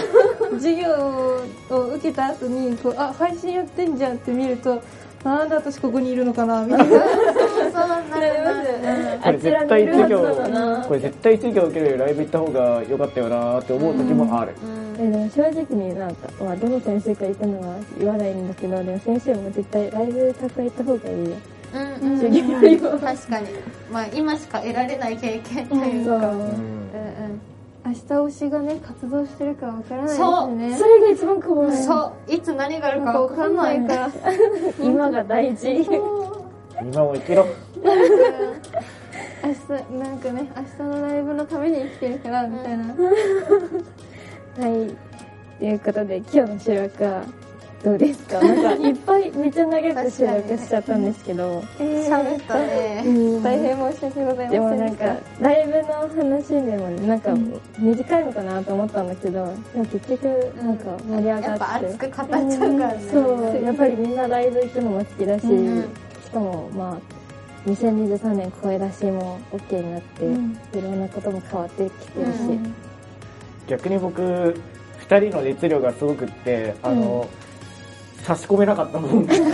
[0.53, 0.89] 授業
[1.71, 4.83] を受けた後にこうあ配信やってんじゃんって見ると
[5.25, 8.73] なんで私ここにいるのかなみたいなそうなるなる
[9.23, 10.21] これ絶対授業、
[10.87, 14.55] これ絶対授業受けるよりライブ行った方が良かったよなって思う時もある。
[14.99, 21.37] えでも正直になんか、まあ、どの先生か言ったのは言わないんだけど、でも先生も絶対ライブたくさん行った方がいいよ。
[21.75, 22.21] うんうん。
[23.01, 23.47] 確かに
[23.93, 27.52] まあ今しか得られない経験というか、うんうんうん
[27.85, 31.77] 明日推しがね活動してるかわからないですそうねそれが一番怖い。
[31.77, 34.11] そういつ何があるかわかんか分かんなないいから
[34.81, 35.89] 今が大事。
[36.81, 37.47] 今を生きろ。
[39.45, 42.85] 明日なんかね明日のライブのために生きてるからみたいな、
[44.59, 44.97] はい。
[45.59, 47.23] ということで、今日の収録は
[47.85, 48.41] どうですか？
[48.41, 51.61] なんか、いっぱいめっちゃ長く収録しちゃったんですけど。
[51.81, 53.03] 喋ったね
[53.43, 55.07] 大変申し訳ございませんでした。
[55.07, 57.35] なんか、ライブの話でもなんか、
[57.79, 59.33] 短いのかなと思ったんだけど、
[59.73, 61.49] でも結局、なんか盛り上がって。
[61.49, 63.01] やっぱ熱く語っちゃうからね。
[63.11, 63.19] そ
[63.61, 65.83] う、やっぱりみんなライブ行くのも好きだし、うん。
[65.83, 66.99] しかもま
[67.67, 70.57] あ、2023年声出しも OK になって、うん。
[70.73, 72.75] いろんなことも変わってきてるし、うん。
[73.67, 74.55] 逆に僕、
[74.99, 77.27] 二人の熱量がすごくって、あの、
[78.23, 79.27] 差し込めなかったもん。
[79.29, 79.51] 最初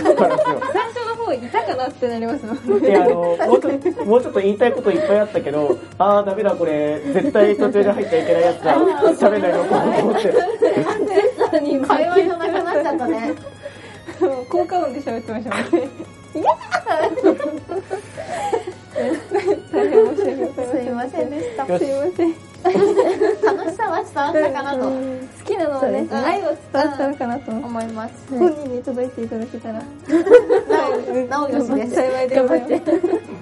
[1.07, 8.75] の方いたかなってなりますもんで、あの、もうちょっと、 もうちょっと言いたいこといっぱいあったけど、あーダメだこれ、絶対途中で入っちゃいけないやつだ、
[9.29, 10.33] 喋んないのこうと思って。
[11.87, 13.33] 会話じゃなくなっちゃったね。
[14.49, 15.89] 効果音で喋ってましたもんね。
[19.71, 20.69] 大変申し訳ございません。
[20.69, 21.65] すいませんでした。
[21.65, 24.79] すいません楽しさは伝わったかなと。
[24.89, 28.13] 好きなのはね愛を伝わったのかなと思います。
[28.29, 29.83] 本人に届いていただけたら。
[31.29, 31.95] なおよしです。
[31.95, 33.39] 幸いで頑張て。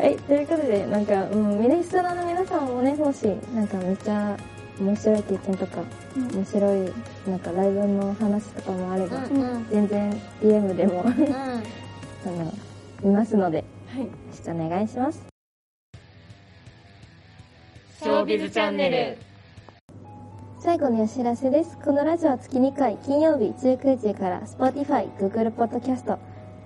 [0.00, 4.34] はい、ということで、なんか、うん、ミネストラの皆さんもね、もし、なんかめっちゃ
[4.80, 5.82] 面白い経験とか、
[6.32, 6.92] 面白い、
[7.28, 9.18] なんかライブの話とかもあれば、
[9.70, 10.10] 全然
[10.42, 11.18] DM でも、あうん。
[12.38, 12.52] の、
[13.02, 14.00] 見ますので、はい。
[14.00, 15.29] よろしくお願いします。
[18.02, 19.18] ショービズチャンネル
[20.58, 21.76] 最後にお知らせです。
[21.84, 26.16] このラジオは月2回、金曜日19時から Spotify、Google Podcast、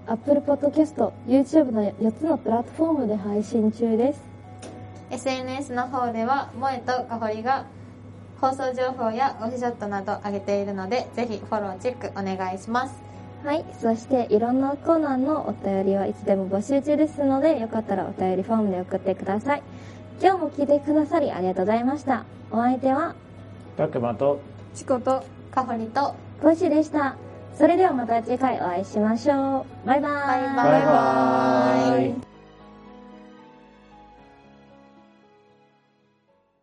[0.07, 4.21] Apple Podcast、YouTube の4つのプラットフォームで配信中です。
[5.11, 7.67] SNS の方では萌えとかほりが
[8.41, 12.95] 放送情報やオフィショットなど上げているのでぜひフォローチェックお願いします
[13.45, 13.65] はい。
[13.79, 19.63] そして、いろんなコーナーのお便りはいつでも募集中ですので、よかったらお便りフォームで送ってください。
[20.21, 22.25] 今日も聞いてくださりありがとうございました。
[22.51, 23.15] お相手は、
[23.77, 24.41] たくまと、
[24.75, 27.17] チコとかほりとコッシーでした。
[27.57, 29.87] それではまた次回お会いしましょう。
[29.87, 30.57] バイバーイ。
[30.57, 32.34] バイバイバイバーイ。